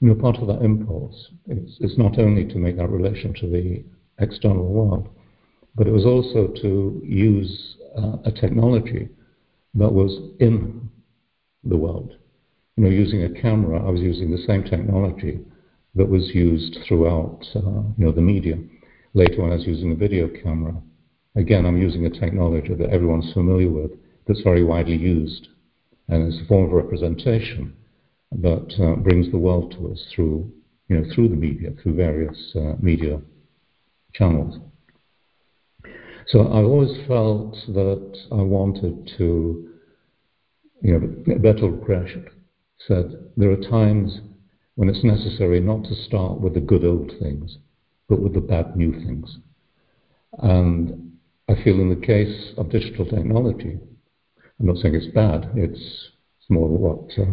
you 0.00 0.08
know 0.08 0.14
part 0.14 0.36
of 0.36 0.48
that 0.48 0.62
impulse. 0.62 1.30
It's, 1.46 1.76
it's 1.80 1.98
not 1.98 2.18
only 2.18 2.46
to 2.46 2.56
make 2.56 2.76
that 2.78 2.88
relation 2.88 3.34
to 3.40 3.48
the 3.48 3.84
external 4.18 4.66
world, 4.66 5.08
but 5.74 5.86
it 5.86 5.90
was 5.90 6.04
also 6.04 6.48
to 6.62 7.02
use 7.04 7.76
uh, 7.96 8.16
a 8.24 8.32
technology 8.32 9.08
that 9.74 9.92
was 9.92 10.30
in 10.40 10.83
the 11.64 11.76
world. 11.76 12.16
You 12.76 12.84
know, 12.84 12.90
using 12.90 13.22
a 13.22 13.40
camera, 13.40 13.84
I 13.86 13.90
was 13.90 14.00
using 14.00 14.30
the 14.30 14.44
same 14.46 14.64
technology 14.64 15.40
that 15.94 16.08
was 16.08 16.30
used 16.34 16.78
throughout, 16.86 17.40
uh, 17.54 17.60
you 17.96 18.04
know, 18.04 18.12
the 18.12 18.20
media. 18.20 18.58
Later, 19.14 19.42
on, 19.42 19.52
I 19.52 19.56
was 19.56 19.66
using 19.66 19.92
a 19.92 19.96
video 19.96 20.28
camera, 20.42 20.74
again, 21.36 21.66
I'm 21.66 21.80
using 21.80 22.06
a 22.06 22.10
technology 22.10 22.74
that 22.74 22.90
everyone's 22.90 23.32
familiar 23.32 23.70
with, 23.70 23.92
that's 24.26 24.42
very 24.42 24.64
widely 24.64 24.96
used, 24.96 25.48
and 26.08 26.32
it's 26.32 26.42
a 26.42 26.46
form 26.46 26.64
of 26.64 26.72
representation 26.72 27.74
that 28.32 28.74
uh, 28.82 28.96
brings 28.96 29.30
the 29.30 29.38
world 29.38 29.72
to 29.72 29.92
us 29.92 30.04
through, 30.14 30.50
you 30.88 30.96
know, 30.96 31.04
through 31.14 31.28
the 31.28 31.36
media, 31.36 31.70
through 31.80 31.94
various 31.94 32.56
uh, 32.56 32.74
media 32.80 33.20
channels. 34.14 34.58
So 36.28 36.40
I 36.40 36.62
always 36.62 36.96
felt 37.06 37.54
that 37.68 38.18
I 38.32 38.42
wanted 38.42 39.10
to 39.18 39.73
you 40.84 40.92
know, 40.92 41.34
Bertolt 41.38 41.84
Brecht 41.84 42.28
said 42.86 43.10
there 43.38 43.50
are 43.50 43.56
times 43.56 44.20
when 44.74 44.90
it's 44.90 45.02
necessary 45.02 45.58
not 45.58 45.82
to 45.84 45.94
start 45.94 46.38
with 46.40 46.52
the 46.52 46.60
good 46.60 46.84
old 46.84 47.10
things, 47.20 47.56
but 48.06 48.20
with 48.20 48.34
the 48.34 48.40
bad 48.40 48.76
new 48.76 48.92
things. 48.92 49.38
And 50.38 51.12
I 51.48 51.54
feel 51.64 51.80
in 51.80 51.88
the 51.88 52.06
case 52.06 52.52
of 52.58 52.70
digital 52.70 53.06
technology, 53.06 53.78
I'm 54.60 54.66
not 54.66 54.76
saying 54.76 54.94
it's 54.94 55.14
bad, 55.14 55.50
it's, 55.54 55.80
it's 56.38 56.50
more 56.50 56.68
what 56.68 57.10
uh, 57.18 57.30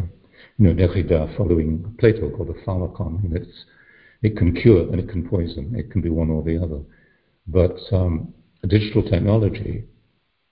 you 0.58 0.74
know, 0.74 0.74
Derrida 0.74 1.36
following 1.36 1.94
Plato 2.00 2.30
called 2.30 2.52
a 2.52 2.66
pharmakon. 2.66 3.36
It's, 3.36 3.66
it 4.22 4.38
can 4.38 4.56
cure 4.56 4.90
and 4.90 5.00
it 5.00 5.10
can 5.10 5.28
poison. 5.28 5.76
It 5.76 5.92
can 5.92 6.00
be 6.02 6.10
one 6.10 6.30
or 6.30 6.42
the 6.42 6.58
other. 6.58 6.80
But 7.48 7.76
um, 7.92 8.34
digital 8.66 9.04
technology 9.04 9.84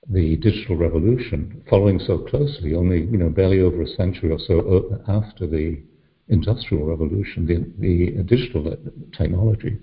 the 0.10 0.36
digital 0.38 0.76
revolution, 0.76 1.62
following 1.70 2.00
so 2.00 2.18
closely, 2.18 2.76
only 2.76 3.02
you 3.02 3.18
know 3.18 3.30
barely 3.30 3.60
over 3.60 3.82
a 3.84 3.88
century 3.88 4.32
or 4.32 4.40
so 4.40 5.02
after 5.08 5.46
the 5.46 5.82
industrial 6.30 6.86
revolution, 6.86 7.46
the, 7.46 7.66
the 7.80 8.24
digital 8.24 8.76
technology, 9.16 9.78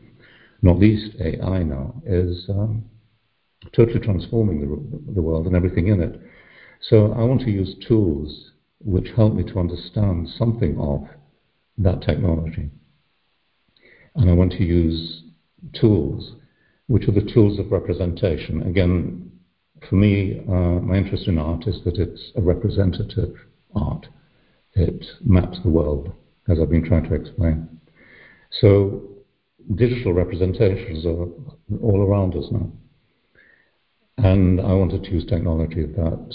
not 0.62 0.78
least 0.78 1.16
AI 1.20 1.62
now, 1.62 1.94
is 2.04 2.46
um, 2.48 2.84
totally 3.74 4.00
transforming 4.00 4.60
the, 4.60 5.12
the 5.12 5.22
world 5.22 5.46
and 5.46 5.56
everything 5.56 5.88
in 5.88 6.00
it. 6.00 6.20
So 6.80 7.12
I 7.12 7.22
want 7.24 7.40
to 7.42 7.50
use 7.50 7.74
tools 7.86 8.52
which 8.84 9.08
help 9.16 9.34
me 9.34 9.44
to 9.44 9.58
understand 9.58 10.28
something 10.38 10.78
of 10.78 11.06
that 11.78 12.02
technology. 12.02 12.70
And 14.14 14.30
I 14.30 14.32
want 14.32 14.52
to 14.52 14.64
use 14.64 15.22
tools 15.78 16.32
which 16.86 17.08
are 17.08 17.12
the 17.12 17.28
tools 17.32 17.58
of 17.58 17.72
representation. 17.72 18.62
Again, 18.62 19.32
for 19.88 19.96
me, 19.96 20.40
uh, 20.48 20.80
my 20.80 20.96
interest 20.96 21.28
in 21.28 21.38
art 21.38 21.66
is 21.66 21.80
that 21.84 21.98
it's 21.98 22.32
a 22.36 22.40
representative 22.40 23.34
art. 23.74 24.06
It 24.74 25.04
maps 25.24 25.58
the 25.62 25.70
world, 25.70 26.12
as 26.48 26.58
I've 26.60 26.70
been 26.70 26.84
trying 26.84 27.08
to 27.08 27.14
explain. 27.14 27.68
So 28.60 29.02
digital 29.74 30.12
representations 30.12 31.04
are 31.06 31.26
all 31.82 32.02
around 32.02 32.34
us 32.34 32.46
now. 32.50 32.70
And 34.18 34.60
I 34.60 34.72
wanted 34.72 35.04
to 35.04 35.10
use 35.10 35.26
technology 35.26 35.84
that 35.84 36.34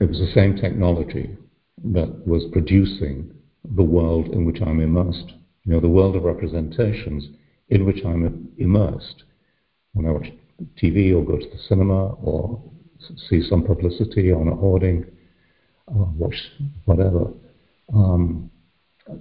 it 0.00 0.08
was 0.08 0.18
the 0.18 0.32
same 0.34 0.56
technology 0.56 1.36
that 1.84 2.26
was 2.26 2.44
producing 2.52 3.32
the 3.76 3.82
world 3.82 4.28
in 4.28 4.44
which 4.44 4.60
I'm 4.60 4.80
immersed. 4.80 5.32
You 5.64 5.72
know, 5.72 5.80
the 5.80 5.88
world 5.88 6.16
of 6.16 6.24
representations 6.24 7.28
in 7.68 7.84
which 7.86 8.04
I'm 8.04 8.52
immersed. 8.58 9.24
When 9.92 10.06
I 10.06 10.10
watch 10.10 10.28
TV 10.80 11.14
or 11.14 11.24
go 11.24 11.38
to 11.38 11.48
the 11.48 11.58
cinema 11.68 12.14
or 12.14 12.60
see 13.28 13.42
some 13.42 13.62
publicity 13.62 14.30
on 14.32 14.48
a 14.48 14.54
hoarding, 14.54 15.04
or 15.86 16.06
watch 16.16 16.36
whatever. 16.84 17.32
Um, 17.94 18.50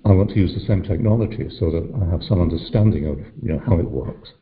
I 0.06 0.12
want 0.12 0.30
to 0.32 0.36
use 0.36 0.54
the 0.54 0.66
same 0.68 0.84
technology 0.84 1.48
so 1.58 1.72
that 1.72 1.90
I 2.02 2.10
have 2.12 2.22
some 2.24 2.42
understanding 2.42 3.08
of 3.08 3.20
you 3.42 3.54
know, 3.54 3.60
how 3.66 3.80
it 3.80 3.90
works. 3.90 4.34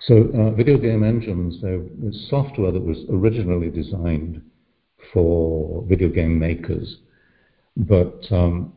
So 0.00 0.28
uh, 0.34 0.50
video 0.50 0.76
game 0.76 1.02
engines, 1.02 1.58
they're 1.62 1.80
software 2.28 2.72
that 2.72 2.82
was 2.82 3.04
originally 3.10 3.70
designed 3.70 4.42
for 5.12 5.84
video 5.86 6.08
game 6.08 6.38
makers, 6.38 6.98
but 7.76 8.20
um, 8.30 8.72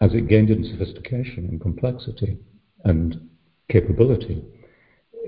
as 0.00 0.12
it 0.14 0.28
gained 0.28 0.50
in 0.50 0.64
sophistication 0.64 1.46
and 1.48 1.60
complexity 1.60 2.36
and 2.84 3.28
capability, 3.70 4.42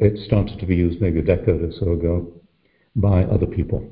it 0.00 0.18
started 0.26 0.58
to 0.58 0.66
be 0.66 0.76
used 0.76 1.00
maybe 1.00 1.20
a 1.20 1.22
decade 1.22 1.62
or 1.62 1.72
so 1.78 1.92
ago 1.92 2.32
by 2.96 3.24
other 3.24 3.46
people. 3.46 3.86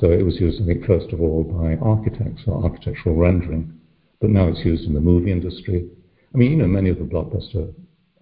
So 0.00 0.10
it 0.10 0.22
was 0.22 0.38
used, 0.40 0.62
I 0.62 0.66
think, 0.66 0.84
first 0.84 1.12
of 1.12 1.20
all 1.20 1.44
by 1.44 1.76
architects 1.76 2.42
or 2.46 2.62
architectural 2.62 3.16
rendering, 3.16 3.72
but 4.20 4.30
now 4.30 4.48
it's 4.48 4.64
used 4.64 4.84
in 4.84 4.94
the 4.94 5.00
movie 5.00 5.32
industry. 5.32 5.88
I 6.34 6.38
mean, 6.38 6.50
you 6.52 6.56
know, 6.58 6.66
many 6.66 6.90
of 6.90 6.98
the 6.98 7.04
blockbuster 7.04 7.72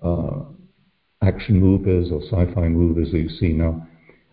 uh, 0.02 0.44
action 1.22 1.58
movies 1.58 2.12
or 2.12 2.22
sci-fi 2.22 2.68
movies 2.68 3.10
that 3.12 3.18
you 3.18 3.28
see 3.28 3.52
now, 3.52 3.86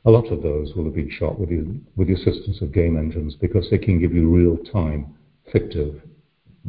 a 0.05 0.11
lot 0.11 0.27
of 0.31 0.43
those 0.43 0.73
will 0.75 0.83
have 0.83 0.95
been 0.95 1.09
shot 1.09 1.39
with 1.39 1.49
the, 1.49 1.65
with 1.95 2.07
the 2.07 2.13
assistance 2.13 2.61
of 2.61 2.73
game 2.73 2.97
engines 2.97 3.35
because 3.39 3.67
they 3.71 3.77
can 3.77 3.99
give 3.99 4.13
you 4.13 4.29
real-time 4.29 5.15
fictive 5.51 6.01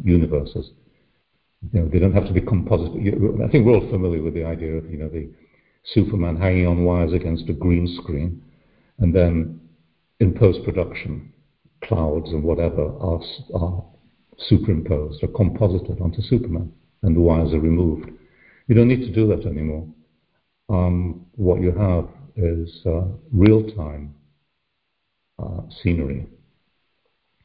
universes. 0.03 0.71
You 1.73 1.81
know, 1.81 1.89
they 1.89 1.99
don't 1.99 2.13
have 2.13 2.27
to 2.27 2.33
be 2.33 2.41
composite. 2.41 2.93
I 2.93 3.49
think 3.51 3.67
we're 3.67 3.75
all 3.75 3.91
familiar 3.91 4.23
with 4.23 4.35
the 4.35 4.45
idea 4.45 4.75
of, 4.75 4.91
you 4.91 4.99
know, 4.99 5.09
the 5.09 5.29
Superman 5.85 6.37
hanging 6.37 6.67
on 6.67 6.85
wires 6.85 7.13
against 7.13 7.49
a 7.49 7.53
green 7.53 7.87
screen, 8.03 8.43
and 8.99 9.15
then 9.15 9.61
in 10.21 10.35
post 10.35 10.65
production, 10.65 11.33
clouds 11.83 12.31
and 12.31 12.43
whatever 12.43 12.83
are, 12.83 13.21
are 13.55 13.85
superimposed 14.39 15.23
or 15.23 15.29
composited 15.29 16.01
onto 16.01 16.23
Superman, 16.23 16.73
and 17.03 17.15
the 17.15 17.21
wires 17.21 17.53
are 17.53 17.61
removed. 17.61 18.11
You 18.67 18.75
don't 18.75 18.89
need 18.89 19.03
to 19.03 19.13
do 19.13 19.27
that 19.29 19.47
anymore. 19.47 19.87
Um, 20.71 21.27
what 21.35 21.61
you 21.61 21.73
have 21.73 22.09
is 22.37 22.81
uh, 22.87 23.05
real 23.33 23.63
time 23.75 24.15
uh, 25.39 25.61
scenery 25.83 26.27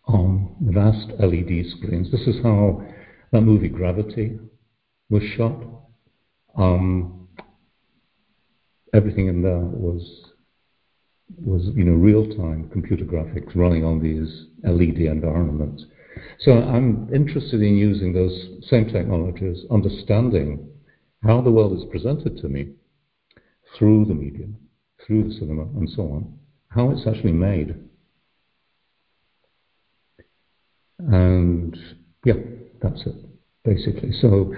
on 0.07 0.55
vast 0.61 1.11
LED 1.19 1.65
screens. 1.77 2.11
This 2.11 2.21
is 2.21 2.41
how 2.41 2.83
that 3.31 3.41
movie 3.41 3.67
Gravity 3.67 4.39
was 5.09 5.23
shot. 5.35 5.55
Um, 6.57 7.18
everything 8.99 9.27
in 9.27 9.41
there 9.41 9.65
was 9.87 10.03
was 11.37 11.63
you 11.75 11.85
know 11.85 11.93
real 12.09 12.25
time 12.35 12.69
computer 12.69 13.05
graphics 13.05 13.55
running 13.55 13.83
on 13.85 14.01
these 14.01 14.31
LED 14.63 14.99
environments. 15.15 15.85
So 16.39 16.51
I'm 16.51 17.07
interested 17.13 17.61
in 17.61 17.77
using 17.77 18.11
those 18.13 18.35
same 18.69 18.85
technologies, 18.87 19.57
understanding 19.71 20.67
how 21.23 21.41
the 21.41 21.51
world 21.51 21.77
is 21.77 21.85
presented 21.91 22.37
to 22.41 22.47
me 22.49 22.67
through 23.77 24.05
the 24.05 24.13
medium, 24.13 24.57
through 25.05 25.23
the 25.25 25.33
cinema, 25.39 25.63
and 25.77 25.89
so 25.95 26.03
on, 26.03 26.33
how 26.69 26.91
it's 26.91 27.05
actually 27.07 27.33
made. 27.33 27.75
And 30.99 31.77
yeah, 32.25 32.39
that's 32.81 33.01
it, 33.05 33.15
basically. 33.63 34.11
So 34.21 34.53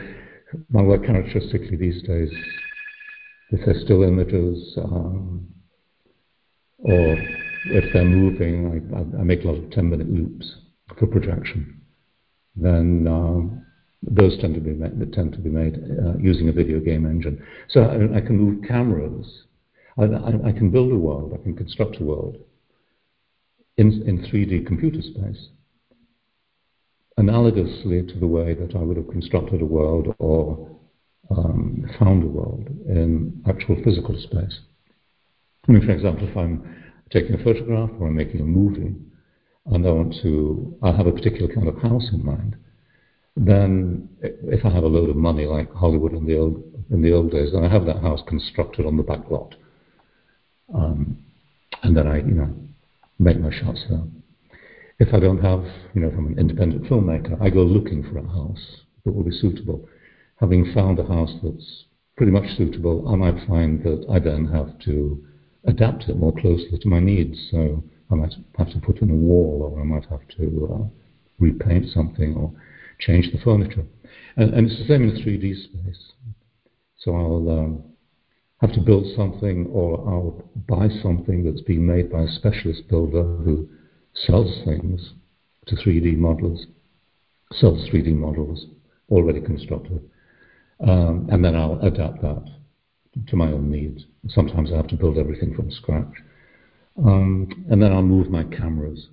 my 0.70 0.82
work 0.82 1.06
characteristically 1.06 1.78
these 1.78 2.02
days, 2.04 2.30
if 3.52 3.66
they're 3.66 3.82
still 3.84 4.04
images, 4.04 4.78
um, 4.78 5.48
or 6.80 7.18
if 7.66 7.94
they're 7.94 8.06
moving, 8.06 8.84
I, 8.94 9.20
I, 9.20 9.24
make 9.24 9.44
a 9.44 9.48
lot 9.48 9.64
of 9.64 9.70
10 9.72 9.90
minute 9.90 10.10
loops 10.10 10.56
for 10.98 11.06
projection. 11.06 11.82
Then 12.56 13.08
um, 13.08 13.66
those 14.02 14.40
tend 14.40 14.56
to 14.56 14.62
be 14.62 14.72
made, 14.72 15.14
tend 15.14 15.34
to 15.34 15.40
be 15.40 15.50
made 15.50 15.76
uh, 15.76 16.18
using 16.18 16.50
a 16.50 16.54
video 16.54 16.80
game 16.80 17.06
engine. 17.06 17.46
So 17.70 17.82
I, 17.82 18.18
I 18.18 18.22
can 18.22 18.38
move 18.38 18.64
cameras. 18.68 19.44
I, 19.98 20.04
I, 20.04 20.52
can 20.54 20.72
build 20.72 20.92
a 20.92 20.98
world. 20.98 21.38
I 21.38 21.44
can 21.44 21.56
construct 21.56 22.00
a 22.00 22.04
world 22.04 22.38
in, 23.78 24.02
in 24.08 24.20
3D 24.20 24.66
computer 24.66 25.02
space, 25.02 25.50
analogously 27.20 28.12
to 28.12 28.20
the 28.20 28.28
way 28.28 28.54
that 28.54 28.76
I 28.76 28.80
would 28.80 28.98
have 28.98 29.10
constructed 29.10 29.62
a 29.62 29.66
world 29.66 30.16
or 30.18 30.70
um, 31.30 31.86
found 32.00 32.24
a 32.24 32.28
world 32.28 32.68
in 32.88 33.42
actual 33.48 33.78
physical 33.84 34.18
space. 34.18 34.60
I 35.68 35.72
mean, 35.72 35.82
for 35.82 35.92
example, 35.92 36.28
if 36.28 36.36
I'm 36.36 36.64
taking 37.12 37.36
a 37.36 37.44
photograph 37.44 37.90
or 38.00 38.08
I'm 38.08 38.16
making 38.16 38.42
a 38.42 38.46
movie, 38.46 38.96
and 39.68 39.88
I 39.88 39.92
want 39.92 40.16
to, 40.24 40.76
I 40.82 40.92
have 40.92 41.06
a 41.06 41.12
particular 41.12 41.54
kind 41.54 41.68
of 41.68 41.78
house 41.78 42.10
in 42.12 42.26
mind, 42.26 42.56
then 43.38 44.10
if 44.22 44.66
I 44.66 44.70
have 44.70 44.84
a 44.84 44.88
load 44.88 45.10
of 45.10 45.16
money 45.16 45.46
like 45.46 45.72
Hollywood 45.72 46.14
in 46.14 46.26
the 46.26 46.38
old 46.38 46.62
in 46.90 47.02
the 47.02 47.14
old 47.14 47.32
days, 47.32 47.52
then 47.54 47.64
I 47.64 47.70
have 47.70 47.86
that 47.86 48.02
house 48.02 48.22
constructed 48.28 48.86
on 48.86 48.98
the 48.98 49.04
back 49.04 49.30
lot, 49.30 49.56
um, 50.74 51.18
and 51.84 51.96
then 51.96 52.08
I, 52.08 52.18
you 52.18 52.34
know, 52.34 52.54
make 53.20 53.40
my 53.40 53.52
shots 53.52 53.86
there. 53.88 54.04
If 55.00 55.14
I 55.14 55.20
don't 55.20 55.40
have, 55.40 55.64
you 55.94 56.02
know, 56.02 56.10
if 56.10 56.14
I'm 56.16 56.28
an 56.28 56.40
independent 56.40 56.84
filmmaker, 56.84 57.40
I 57.42 57.50
go 57.50 57.64
looking 57.64 58.04
for 58.04 58.18
a 58.18 58.28
house 58.28 58.82
that 59.06 59.12
will 59.14 59.24
be 59.24 59.32
suitable. 59.32 59.82
Having 60.42 60.74
found 60.74 61.00
a 61.00 61.06
house 61.06 61.34
that's 61.44 61.86
pretty 62.18 62.32
much 62.32 62.58
suitable, 62.58 63.08
I 63.08 63.16
might 63.16 63.48
find 63.48 63.84
that 63.84 64.06
I 64.12 64.20
then 64.20 64.48
have 64.48 64.78
to 64.86 65.24
adapt 65.66 66.10
it 66.10 66.18
more 66.18 66.34
closely 66.34 66.78
to 66.80 66.88
my 66.88 67.00
needs. 67.00 67.38
So 67.52 67.84
I 68.10 68.16
might 68.16 68.34
have 68.58 68.72
to 68.72 68.80
put 68.80 69.02
in 69.02 69.12
a 69.12 69.16
wall, 69.16 69.72
or 69.72 69.80
I 69.80 69.84
might 69.84 70.06
have 70.06 70.28
to 70.38 70.70
uh, 70.74 70.88
repaint 71.40 71.90
something, 71.94 72.36
or 72.36 72.52
change 73.00 73.32
the 73.32 73.40
furniture. 73.40 73.86
And, 74.36 74.54
and, 74.54 74.70
it's 74.70 74.80
the 74.80 74.88
same 74.88 75.04
in 75.04 75.16
3D 75.16 75.64
space. 75.64 76.12
So 76.98 77.16
I'll 77.16 77.50
um, 77.50 77.84
have 78.62 78.74
to 78.74 78.82
build 78.82 79.06
something, 79.16 79.68
or 79.68 80.00
I'll 80.08 80.44
buy 80.68 80.88
something 81.02 81.44
that's 81.44 81.62
been 81.62 81.86
made 81.86 82.12
by 82.12 82.24
a 82.24 82.28
specialist 82.28 82.88
builder 82.90 83.24
who 83.24 83.68
sells 84.14 84.64
things 84.66 85.14
to 85.68 85.76
3D 85.76 86.18
modelers, 86.18 86.66
sells 87.54 87.88
3D 87.90 88.16
models 88.16 88.66
already 89.10 89.42
constructed, 89.42 90.02
um, 90.88 91.28
and 91.32 91.44
then 91.44 91.56
I'll 91.56 91.80
adapt 91.82 92.22
that 92.22 92.44
to 93.28 93.36
my 93.36 93.52
own 93.52 93.70
needs. 93.70 94.06
Sometimes 94.30 94.72
I 94.72 94.78
have 94.78 94.88
to 94.88 94.96
build 94.96 95.18
everything 95.18 95.54
from 95.54 95.70
scratch. 95.72 96.12
Um, 96.98 97.48
and 97.70 97.82
then 97.82 97.92
I'll 97.92 98.02
move 98.02 98.30
my 98.30 98.44
cameras 98.44 99.08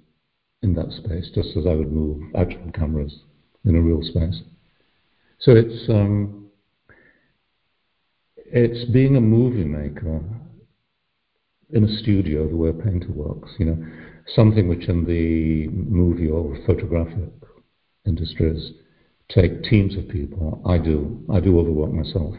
in 0.63 0.75
that 0.75 0.91
space, 0.93 1.31
just 1.35 1.57
as 1.57 1.67
I 1.67 1.75
would 1.75 1.93
move 1.93 2.23
actual 2.37 2.71
cameras 2.73 3.21
in 3.65 3.77
a 3.77 3.81
real 3.81 4.03
space. 4.03 4.41
So 5.41 5.53
it's 5.53 5.89
um, 5.89 6.51
it's 8.37 8.91
being 8.91 9.17
a 9.17 9.21
movie 9.21 9.65
maker 9.65 10.23
in 11.71 11.85
a 11.85 11.99
studio 11.99 12.49
the 12.49 12.57
way 12.57 12.71
a 12.71 12.73
painter 12.73 13.13
works. 13.13 13.51
You 13.59 13.67
know, 13.67 13.87
something 14.35 14.69
which 14.69 14.89
in 14.89 15.05
the 15.05 15.69
movie 15.69 16.29
or 16.29 16.59
photographic 16.67 17.31
industries 18.07 18.73
take 19.31 19.63
teams 19.65 19.97
of 19.97 20.09
people. 20.09 20.63
I 20.67 20.79
do. 20.79 21.23
I 21.33 21.41
do 21.41 21.57
all 21.57 21.65
the 21.65 21.73
work 21.73 21.93
myself 21.93 22.35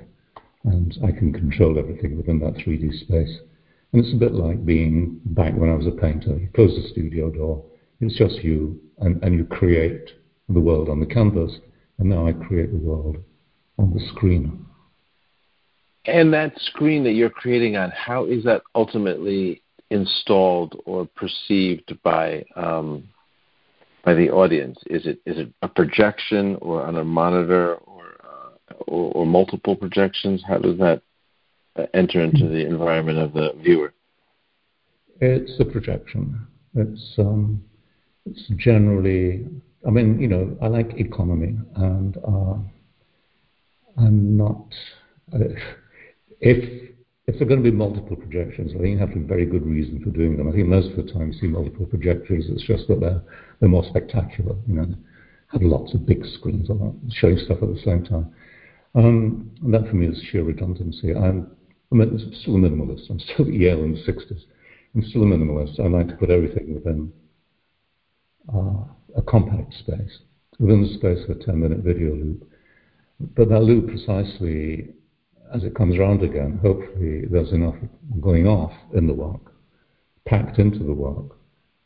and 0.66 0.98
I 1.04 1.12
can 1.12 1.32
control 1.32 1.80
everything 1.80 2.18
within 2.18 2.40
that 2.40 2.56
3D 2.56 3.00
space. 3.02 3.40
And 3.92 4.04
it's 4.04 4.14
a 4.14 4.18
bit 4.18 4.34
like 4.34 4.66
being 4.66 5.20
back 5.26 5.54
when 5.56 5.70
I 5.70 5.76
was 5.76 5.88
a 5.88 5.92
painter. 5.92 6.38
You 6.38 6.50
close 6.54 6.76
the 6.76 6.90
studio 6.90 7.30
door, 7.30 7.64
it's 8.02 8.18
just 8.18 8.44
you, 8.44 8.80
and, 9.00 9.22
and 9.24 9.36
you 9.36 9.46
create 9.46 10.10
the 10.48 10.60
world 10.60 10.90
on 10.90 11.00
the 11.00 11.06
canvas, 11.06 11.54
and 11.98 12.10
now 12.10 12.28
I 12.28 12.34
create 12.34 12.72
the 12.72 12.78
world 12.78 13.18
on 13.78 13.94
the 13.94 14.06
screen. 14.14 14.66
And 16.06 16.34
that 16.34 16.54
screen 16.60 17.04
that 17.04 17.14
you're 17.14 17.30
creating 17.30 17.78
on, 17.78 17.92
how 17.92 18.26
is 18.26 18.44
that 18.44 18.62
ultimately 18.76 19.62
installed 19.90 20.80
or 20.86 21.08
perceived 21.16 21.98
by 22.04 22.46
um, 22.56 23.08
by 24.10 24.16
the 24.16 24.32
audience? 24.32 24.78
Is 24.88 25.06
it 25.06 25.20
is 25.28 25.38
it 25.38 25.50
a 25.62 25.68
projection 25.68 26.58
or 26.62 26.84
on 26.84 26.96
a 26.98 27.04
monitor 27.04 27.76
or, 27.76 28.06
or 28.88 29.26
multiple 29.26 29.76
projections? 29.76 30.44
How 30.48 30.58
does 30.58 30.78
that 30.80 31.02
uh, 31.76 31.86
enter 31.94 32.20
into 32.24 32.48
the 32.48 32.66
environment 32.66 33.20
of 33.20 33.34
the 33.34 33.54
viewer? 33.64 33.94
It's 35.22 35.60
a 35.60 35.66
projection. 35.66 36.48
It's 36.74 37.06
um, 37.20 37.64
it's 38.26 38.44
generally. 38.58 39.46
I 39.88 39.92
mean, 39.92 40.20
you 40.20 40.28
know, 40.28 40.58
I 40.62 40.68
like 40.68 40.90
economy, 40.98 41.58
and 41.76 42.18
uh, 42.18 42.56
I'm 43.98 44.38
not. 44.38 44.66
Uh, 45.32 45.54
if 46.42 46.89
are 47.36 47.46
going 47.46 47.64
to 47.64 47.72
be 47.72 47.76
multiple 47.76 48.16
projections, 48.16 48.72
I 48.74 48.80
think 48.80 48.90
you 48.94 48.98
have 48.98 49.14
to 49.14 49.20
have 49.20 49.28
very 49.28 49.46
good 49.46 49.66
reason 49.66 50.02
for 50.04 50.10
doing 50.10 50.38
them. 50.38 50.48
I 50.48 50.52
think 50.52 50.68
most 50.68 50.90
of 50.92 51.06
the 51.06 51.12
time 51.12 51.32
you 51.32 51.40
see 51.40 51.48
multiple 51.48 51.86
projectors, 51.86 52.46
it's 52.50 52.64
just 52.64 52.88
that 52.88 53.00
they're 53.00 53.22
they're 53.60 53.70
more 53.70 53.84
spectacular. 53.84 54.56
You 54.68 54.76
know, 54.76 54.96
have 55.52 55.62
lots 55.62 55.94
of 55.94 56.06
big 56.06 56.26
screens 56.26 56.70
on 56.70 57.00
showing 57.14 57.38
stuff 57.38 57.60
at 57.62 57.70
the 57.70 57.82
same 57.84 58.04
time. 58.04 58.34
Um, 58.96 59.52
and 59.62 59.74
that 59.74 59.88
for 59.88 59.96
me 59.96 60.08
is 60.08 60.24
sheer 60.32 60.44
redundancy. 60.44 61.14
I'm, 61.14 61.52
I'm 61.92 62.34
still 62.42 62.56
a 62.56 62.60
minimalist. 62.60 63.10
I'm 63.10 63.20
still 63.20 63.48
at 63.48 63.54
Yale 63.54 63.84
in 63.84 63.94
the 63.94 64.12
60s. 64.12 64.42
I'm 64.96 65.04
still 65.04 65.24
a 65.24 65.26
minimalist. 65.26 65.80
I 65.80 65.88
like 65.88 66.08
to 66.08 66.16
put 66.16 66.30
everything 66.30 66.74
within 66.74 67.12
uh, 68.54 68.84
a 69.16 69.22
compact 69.22 69.74
space, 69.76 70.20
within 70.60 70.84
the 70.84 70.94
space 70.96 71.24
of 71.30 71.38
a 71.38 71.44
10 71.44 71.60
minute 71.60 71.80
video 71.80 72.14
loop. 72.14 72.48
But 73.36 73.50
that 73.50 73.62
loop, 73.62 73.88
precisely 73.88 74.90
as 75.54 75.64
it 75.64 75.76
comes 75.76 75.98
around 75.98 76.24
again, 76.24 76.60
hopefully 76.62 77.26
there's 77.30 77.52
enough 77.52 77.76
going 78.22 78.48
off 78.48 78.74
in 78.94 79.08
the 79.08 79.14
work, 79.14 79.54
packed 80.26 80.60
into 80.60 80.80
the 80.80 80.94
work, 80.94 81.38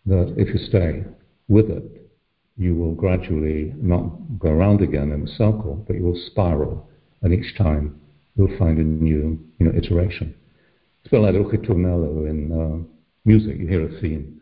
that 0.05 0.33
if 0.37 0.49
you 0.49 0.57
stay 0.67 1.03
with 1.47 1.69
it, 1.69 2.11
you 2.57 2.75
will 2.75 2.93
gradually 2.93 3.73
not 3.77 4.05
go 4.37 4.49
around 4.49 4.81
again 4.81 5.11
in 5.11 5.23
a 5.23 5.27
circle, 5.27 5.83
but 5.87 5.95
you 5.95 6.03
will 6.03 6.19
spiral 6.27 6.87
and 7.23 7.33
each 7.33 7.57
time 7.57 7.99
you'll 8.35 8.57
find 8.57 8.77
a 8.77 8.83
new 8.83 9.39
you 9.57 9.65
know, 9.65 9.71
iteration. 9.75 10.35
It's 11.03 11.07
a 11.07 11.15
bit 11.15 11.21
like 11.21 11.33
ritornello 11.35 12.29
in 12.29 12.51
uh, 12.51 12.87
music. 13.25 13.57
You 13.57 13.67
hear 13.67 13.85
a 13.85 14.01
theme, 14.01 14.41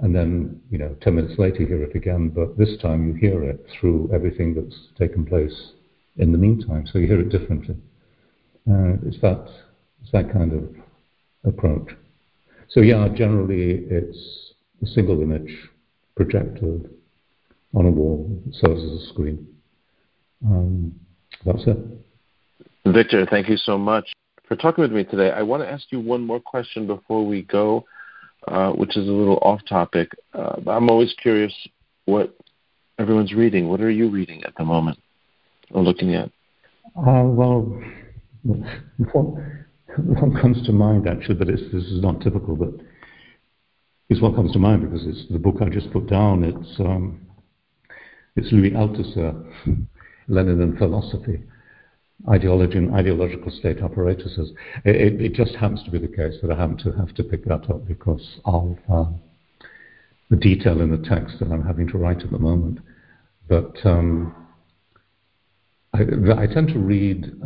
and 0.00 0.14
then 0.14 0.60
you 0.70 0.78
know, 0.78 0.96
ten 1.00 1.14
minutes 1.14 1.38
later 1.38 1.60
you 1.60 1.66
hear 1.66 1.82
it 1.84 1.94
again, 1.94 2.30
but 2.30 2.58
this 2.58 2.76
time 2.80 3.06
you 3.06 3.14
hear 3.14 3.42
it 3.42 3.64
through 3.78 4.10
everything 4.12 4.54
that's 4.54 4.76
taken 4.98 5.24
place 5.24 5.72
in 6.16 6.32
the 6.32 6.38
meantime, 6.38 6.86
so 6.86 6.98
you 6.98 7.06
hear 7.06 7.20
it 7.20 7.28
differently. 7.28 7.76
Uh, 8.68 8.96
it's 9.06 9.20
that 9.20 9.46
it's 10.02 10.12
that 10.12 10.32
kind 10.32 10.52
of 10.52 10.64
approach. 11.44 11.90
So 12.68 12.80
yeah, 12.80 13.08
generally 13.14 13.86
it's 13.90 14.52
a 14.82 14.86
single 14.86 15.20
image 15.22 15.54
projected 16.16 16.90
on 17.74 17.86
a 17.86 17.90
wall, 17.90 18.42
serves 18.52 18.82
as 18.82 19.02
a 19.02 19.06
screen. 19.12 19.46
Um, 20.44 20.94
that's 21.44 21.66
it. 21.66 21.78
Victor, 22.86 23.26
thank 23.26 23.48
you 23.48 23.56
so 23.56 23.76
much 23.76 24.10
for 24.46 24.56
talking 24.56 24.82
with 24.82 24.92
me 24.92 25.04
today. 25.04 25.30
I 25.30 25.42
want 25.42 25.62
to 25.62 25.70
ask 25.70 25.84
you 25.90 26.00
one 26.00 26.22
more 26.22 26.40
question 26.40 26.86
before 26.86 27.26
we 27.26 27.42
go, 27.42 27.84
uh, 28.46 28.70
which 28.72 28.96
is 28.96 29.06
a 29.06 29.12
little 29.12 29.38
off 29.42 29.60
topic. 29.68 30.10
Uh, 30.32 30.56
I'm 30.66 30.88
always 30.88 31.14
curious 31.20 31.52
what 32.06 32.34
everyone's 32.98 33.34
reading. 33.34 33.68
What 33.68 33.80
are 33.80 33.90
you 33.90 34.08
reading 34.08 34.42
at 34.44 34.54
the 34.56 34.64
moment 34.64 34.98
or 35.70 35.82
looking 35.82 36.14
at? 36.14 36.30
Uh, 36.96 37.24
well, 37.24 37.80
what 38.42 40.40
comes 40.40 40.64
to 40.66 40.72
mind 40.72 41.08
actually, 41.08 41.34
but 41.34 41.48
this 41.48 41.60
is 41.60 42.00
not 42.02 42.20
typical, 42.20 42.56
but 42.56 42.70
it's 44.08 44.20
what 44.20 44.34
comes 44.34 44.52
to 44.52 44.58
mind 44.58 44.82
because 44.82 45.06
it's 45.06 45.30
the 45.30 45.38
book 45.38 45.56
I 45.60 45.68
just 45.68 45.92
put 45.92 46.08
down. 46.08 46.44
It's 46.44 46.80
um, 46.80 47.20
it's 48.36 48.52
Louis 48.52 48.70
Althusser, 48.70 49.86
Lenin 50.28 50.60
and 50.62 50.78
Philosophy 50.78 51.42
ideology 52.28 52.78
and 52.78 52.94
ideological 52.94 53.50
state 53.50 53.78
apparatuses. 53.80 54.50
It, 54.84 55.20
it, 55.20 55.34
just 55.34 55.54
happens 55.54 55.82
to 55.84 55.90
be 55.90 55.98
the 55.98 56.08
case 56.08 56.34
that 56.42 56.50
I 56.50 56.56
happen 56.56 56.76
to 56.78 56.92
have 56.92 57.14
to 57.14 57.22
pick 57.22 57.44
that 57.44 57.70
up 57.70 57.86
because 57.86 58.40
of 58.44 58.76
uh, 58.92 59.04
the 60.30 60.36
detail 60.36 60.80
in 60.80 60.90
the 60.90 61.08
text 61.08 61.38
that 61.38 61.50
I'm 61.52 61.64
having 61.64 61.86
to 61.88 61.98
write 61.98 62.22
at 62.22 62.30
the 62.30 62.38
moment. 62.38 62.80
But 63.48 63.76
um, 63.84 64.34
I, 65.94 66.00
I, 66.36 66.46
tend 66.46 66.68
to 66.68 66.78
read. 66.78 67.40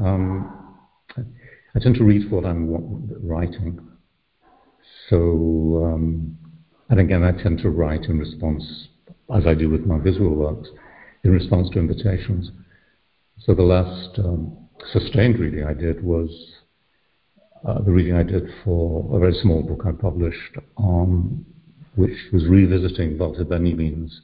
I 1.17 1.79
tend 1.79 1.97
to 1.97 2.05
read 2.05 2.31
what 2.31 2.45
I'm 2.45 3.11
writing. 3.23 3.81
So, 5.09 5.17
um, 5.85 6.39
and 6.89 7.01
again, 7.01 7.23
I 7.23 7.33
tend 7.33 7.59
to 7.61 7.71
write 7.71 8.05
in 8.05 8.19
response, 8.19 8.89
as 9.35 9.47
I 9.47 9.55
do 9.55 9.71
with 9.71 9.87
my 9.87 9.99
visual 9.99 10.35
works, 10.35 10.69
in 11.25 11.31
response 11.31 11.71
to 11.71 11.79
invitations. 11.79 12.51
So 13.41 13.55
the 13.55 13.63
last 13.63 14.19
um, 14.19 14.57
sustained 14.93 15.39
reading 15.39 15.65
I 15.65 15.75
did 15.75 16.03
was 16.03 16.31
uh, 17.67 17.81
the 17.83 17.93
reading 17.93 18.15
I 18.15 18.23
did 18.23 18.45
for 18.65 19.17
a 19.17 19.19
very 19.19 19.35
small 19.41 19.63
book 19.63 19.83
I 19.87 19.93
published 19.93 20.57
which 21.95 22.17
was 22.33 22.47
revisiting 22.47 23.19
Walter 23.19 23.45
Benjamin's 23.45 24.23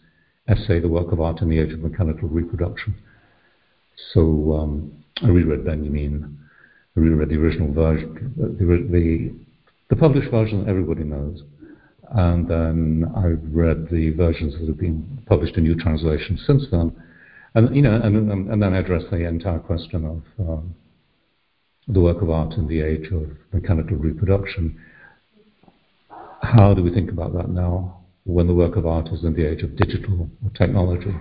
essay, 0.49 0.81
The 0.81 0.89
Work 0.89 1.13
of 1.13 1.21
Art 1.21 1.43
in 1.43 1.51
the 1.51 1.59
Age 1.59 1.73
of 1.73 1.81
Mechanical 1.81 2.29
Reproduction. 2.29 2.95
So 4.13 4.59
um, 4.59 4.93
I 5.23 5.29
reread 5.29 5.65
Benjamin, 5.65 6.39
I 6.99 7.01
reread 7.01 7.29
the 7.29 7.37
original 7.37 7.73
version, 7.73 8.35
the, 8.37 9.33
the, 9.89 9.97
published 9.97 10.31
version 10.33 10.65
that 10.65 10.71
everybody 10.71 11.05
knows, 11.05 11.43
and 12.11 12.49
then 12.49 13.05
I've 13.17 13.43
read 13.55 13.89
the 13.89 14.11
versions 14.11 14.55
that 14.55 14.67
have 14.67 14.79
been 14.79 15.23
published 15.27 15.57
in 15.57 15.63
new 15.63 15.77
translations 15.77 16.43
since 16.45 16.65
then. 16.73 16.93
And, 17.55 17.75
you 17.75 17.83
know, 17.83 17.95
and, 18.03 18.51
and 18.51 18.63
then 18.63 18.75
address 18.75 19.05
the 19.11 19.29
entire 19.29 19.61
question 19.61 20.05
of 20.05 20.49
um, 20.49 20.75
the 21.87 22.01
work 22.01 22.21
of 22.21 22.31
art 22.31 22.55
in 22.55 22.67
the 22.67 22.81
age 22.81 23.13
of 23.13 23.31
mechanical 23.53 23.97
reproduction. 23.97 24.77
How 26.43 26.75
do 26.75 26.83
we 26.83 26.93
think 26.93 27.11
about 27.11 27.33
that 27.35 27.49
now 27.49 28.01
when 28.25 28.49
the 28.49 28.55
work 28.55 28.77
of 28.77 28.87
art 28.87 29.09
is 29.09 29.23
in 29.23 29.35
the 29.35 29.49
age 29.49 29.63
of 29.63 29.77
digital 29.77 30.29
technology? 30.57 31.15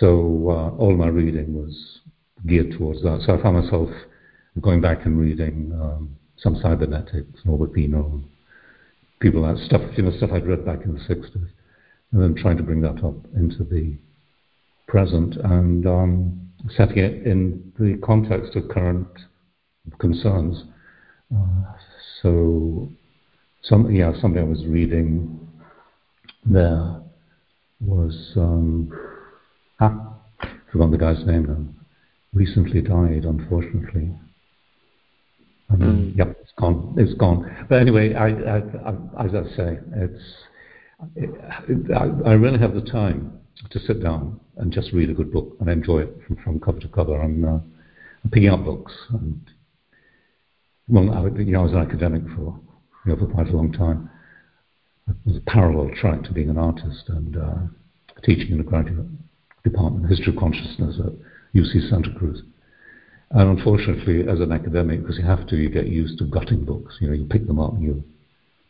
So 0.00 0.08
uh, 0.50 0.76
all 0.76 0.94
my 0.96 1.08
reading 1.08 1.54
was 1.54 2.00
geared 2.46 2.72
towards 2.76 3.02
that. 3.02 3.22
So 3.24 3.38
I 3.38 3.42
found 3.42 3.62
myself 3.64 3.88
going 4.60 4.80
back 4.80 5.04
and 5.04 5.18
reading 5.18 5.72
um, 5.80 6.16
some 6.38 6.56
cybernetics, 6.62 7.40
Norbert 7.44 7.72
Wiener, 7.72 8.04
people 9.20 9.42
that 9.42 9.58
stuff, 9.64 9.82
you 9.96 10.02
know, 10.02 10.16
stuff 10.16 10.30
I'd 10.32 10.46
read 10.46 10.64
back 10.64 10.82
in 10.84 10.94
the 10.94 11.00
60s, 11.00 11.48
and 12.12 12.22
then 12.22 12.34
trying 12.34 12.56
to 12.56 12.62
bring 12.62 12.80
that 12.82 13.04
up 13.04 13.14
into 13.34 13.64
the 13.64 13.96
present 14.86 15.36
and 15.36 15.86
um, 15.86 16.50
setting 16.76 16.98
it 16.98 17.26
in 17.26 17.72
the 17.78 18.00
context 18.04 18.56
of 18.56 18.68
current 18.68 19.08
concerns. 19.98 20.64
Uh, 21.34 21.72
so, 22.22 22.88
some, 23.62 23.90
yeah, 23.90 24.12
something 24.20 24.40
I 24.40 24.44
was 24.44 24.64
reading 24.66 25.40
there 26.44 27.00
was, 27.80 28.32
um, 28.36 28.92
ah, 29.80 30.14
forgot 30.70 30.90
the 30.90 30.98
guy's 30.98 31.26
name 31.26 31.46
now, 31.46 31.64
recently 32.32 32.80
died, 32.80 33.24
unfortunately. 33.24 34.14
Mm. 35.72 36.16
Yep, 36.16 36.36
it's 36.40 36.52
gone. 36.58 36.94
It's 36.96 37.14
gone. 37.14 37.66
But 37.68 37.80
anyway, 37.80 38.14
I, 38.14 38.28
I, 38.28 38.56
I, 38.58 39.24
as 39.24 39.34
I 39.34 39.56
say, 39.56 39.78
it's 39.96 40.22
it, 41.16 41.30
I, 41.94 42.30
I 42.30 42.32
really 42.32 42.58
have 42.58 42.74
the 42.74 42.80
time 42.80 43.40
to 43.70 43.78
sit 43.80 44.02
down 44.02 44.40
and 44.56 44.72
just 44.72 44.92
read 44.92 45.10
a 45.10 45.14
good 45.14 45.32
book 45.32 45.56
and 45.60 45.68
enjoy 45.68 46.00
it 46.00 46.16
from, 46.26 46.36
from 46.36 46.60
cover 46.60 46.80
to 46.80 46.88
cover. 46.88 47.20
I'm, 47.20 47.44
uh, 47.44 47.58
I'm 48.24 48.30
picking 48.30 48.48
up 48.48 48.64
books. 48.64 48.92
And, 49.10 49.40
well, 50.88 51.10
I, 51.12 51.22
you 51.38 51.52
know, 51.52 51.60
I 51.60 51.64
was 51.64 51.72
an 51.72 51.78
academic 51.78 52.22
for, 52.34 52.58
you 53.04 53.12
know, 53.12 53.16
for 53.16 53.26
quite 53.26 53.48
a 53.48 53.56
long 53.56 53.72
time. 53.72 54.10
It 55.08 55.16
was 55.24 55.36
a 55.36 55.50
parallel 55.50 55.90
track 55.96 56.22
to 56.24 56.32
being 56.32 56.50
an 56.50 56.58
artist 56.58 57.04
and 57.08 57.36
uh, 57.36 57.54
teaching 58.24 58.52
in 58.52 58.58
the 58.58 58.64
graduate 58.64 59.06
department, 59.62 60.08
History 60.08 60.32
of 60.32 60.38
Consciousness 60.38 60.96
at 60.98 61.12
UC 61.54 61.88
Santa 61.90 62.12
Cruz. 62.18 62.42
And 63.30 63.58
unfortunately, 63.58 64.28
as 64.28 64.40
an 64.40 64.52
academic, 64.52 65.02
because 65.02 65.18
you 65.18 65.24
have 65.24 65.46
to, 65.48 65.56
you 65.56 65.68
get 65.68 65.86
used 65.86 66.18
to 66.18 66.24
gutting 66.24 66.64
books. 66.64 66.96
You 67.00 67.08
know, 67.08 67.14
you 67.14 67.24
pick 67.24 67.46
them 67.46 67.58
up, 67.58 67.74
and 67.74 67.82
you 67.82 68.04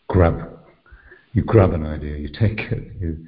grab, 0.09 0.59
you 1.33 1.43
grab 1.43 1.73
an 1.73 1.85
idea, 1.85 2.17
you 2.17 2.29
take 2.29 2.61
it, 2.73 2.97
you 2.99 3.27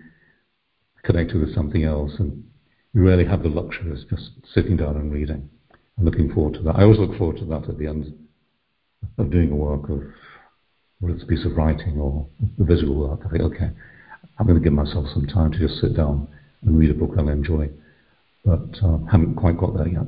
connect 1.04 1.32
it 1.32 1.38
with 1.38 1.54
something 1.54 1.84
else, 1.84 2.12
and 2.18 2.44
you 2.94 3.06
rarely 3.06 3.26
have 3.26 3.42
the 3.42 3.48
luxury 3.48 3.90
of 3.90 4.08
just 4.08 4.30
sitting 4.54 4.76
down 4.76 4.96
and 4.96 5.12
reading. 5.12 5.48
I'm 5.98 6.04
looking 6.04 6.32
forward 6.32 6.54
to 6.54 6.62
that. 6.62 6.76
I 6.76 6.82
always 6.82 6.98
look 6.98 7.16
forward 7.18 7.36
to 7.38 7.44
that 7.46 7.68
at 7.68 7.78
the 7.78 7.86
end 7.86 8.14
of 9.18 9.30
doing 9.30 9.50
a 9.50 9.56
work 9.56 9.90
of 9.90 10.02
whether 11.00 11.14
it's 11.14 11.24
a 11.24 11.26
piece 11.26 11.44
of 11.44 11.56
writing 11.56 11.98
or 11.98 12.26
the 12.56 12.64
visual 12.64 13.08
work. 13.08 13.20
I 13.26 13.28
think, 13.28 13.42
okay, 13.42 13.70
I'm 14.38 14.46
going 14.46 14.58
to 14.58 14.64
give 14.64 14.72
myself 14.72 15.06
some 15.12 15.26
time 15.26 15.52
to 15.52 15.58
just 15.58 15.80
sit 15.80 15.96
down 15.96 16.28
and 16.62 16.78
read 16.78 16.90
a 16.90 16.94
book 16.94 17.10
I'll 17.18 17.28
enjoy, 17.28 17.68
but 18.44 18.78
uh, 18.82 18.98
haven't 19.10 19.36
quite 19.36 19.58
got 19.58 19.76
there 19.76 19.88
yet. 19.88 20.06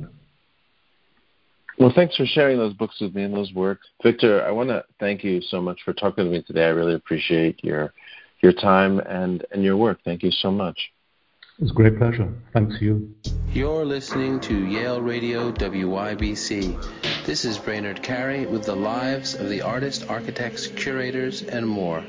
Well, 1.81 1.91
thanks 1.95 2.15
for 2.15 2.27
sharing 2.27 2.59
those 2.59 2.75
books 2.75 3.01
with 3.01 3.15
me 3.15 3.23
and 3.23 3.33
those 3.33 3.51
works. 3.53 3.87
Victor, 4.03 4.45
I 4.45 4.51
want 4.51 4.69
to 4.69 4.85
thank 4.99 5.23
you 5.23 5.41
so 5.41 5.59
much 5.59 5.79
for 5.83 5.93
talking 5.93 6.25
to 6.25 6.29
me 6.29 6.43
today. 6.43 6.65
I 6.65 6.69
really 6.69 6.93
appreciate 6.93 7.63
your 7.63 7.91
your 8.43 8.53
time 8.53 8.99
and, 8.99 9.43
and 9.49 9.63
your 9.63 9.75
work. 9.77 9.97
Thank 10.05 10.21
you 10.21 10.29
so 10.29 10.51
much. 10.51 10.77
It's 11.57 11.71
a 11.71 11.73
great 11.73 11.97
pleasure. 11.97 12.31
Thanks 12.53 12.77
to 12.77 12.85
you. 12.85 13.15
You're 13.51 13.83
listening 13.83 14.39
to 14.41 14.63
Yale 14.63 15.01
Radio 15.01 15.51
WYBC. 15.51 17.25
This 17.25 17.45
is 17.45 17.57
Brainard 17.57 18.03
Carey 18.03 18.45
with 18.45 18.63
the 18.63 18.75
lives 18.75 19.33
of 19.33 19.49
the 19.49 19.63
artists, 19.63 20.03
architects, 20.03 20.67
curators, 20.67 21.41
and 21.41 21.67
more. 21.67 22.03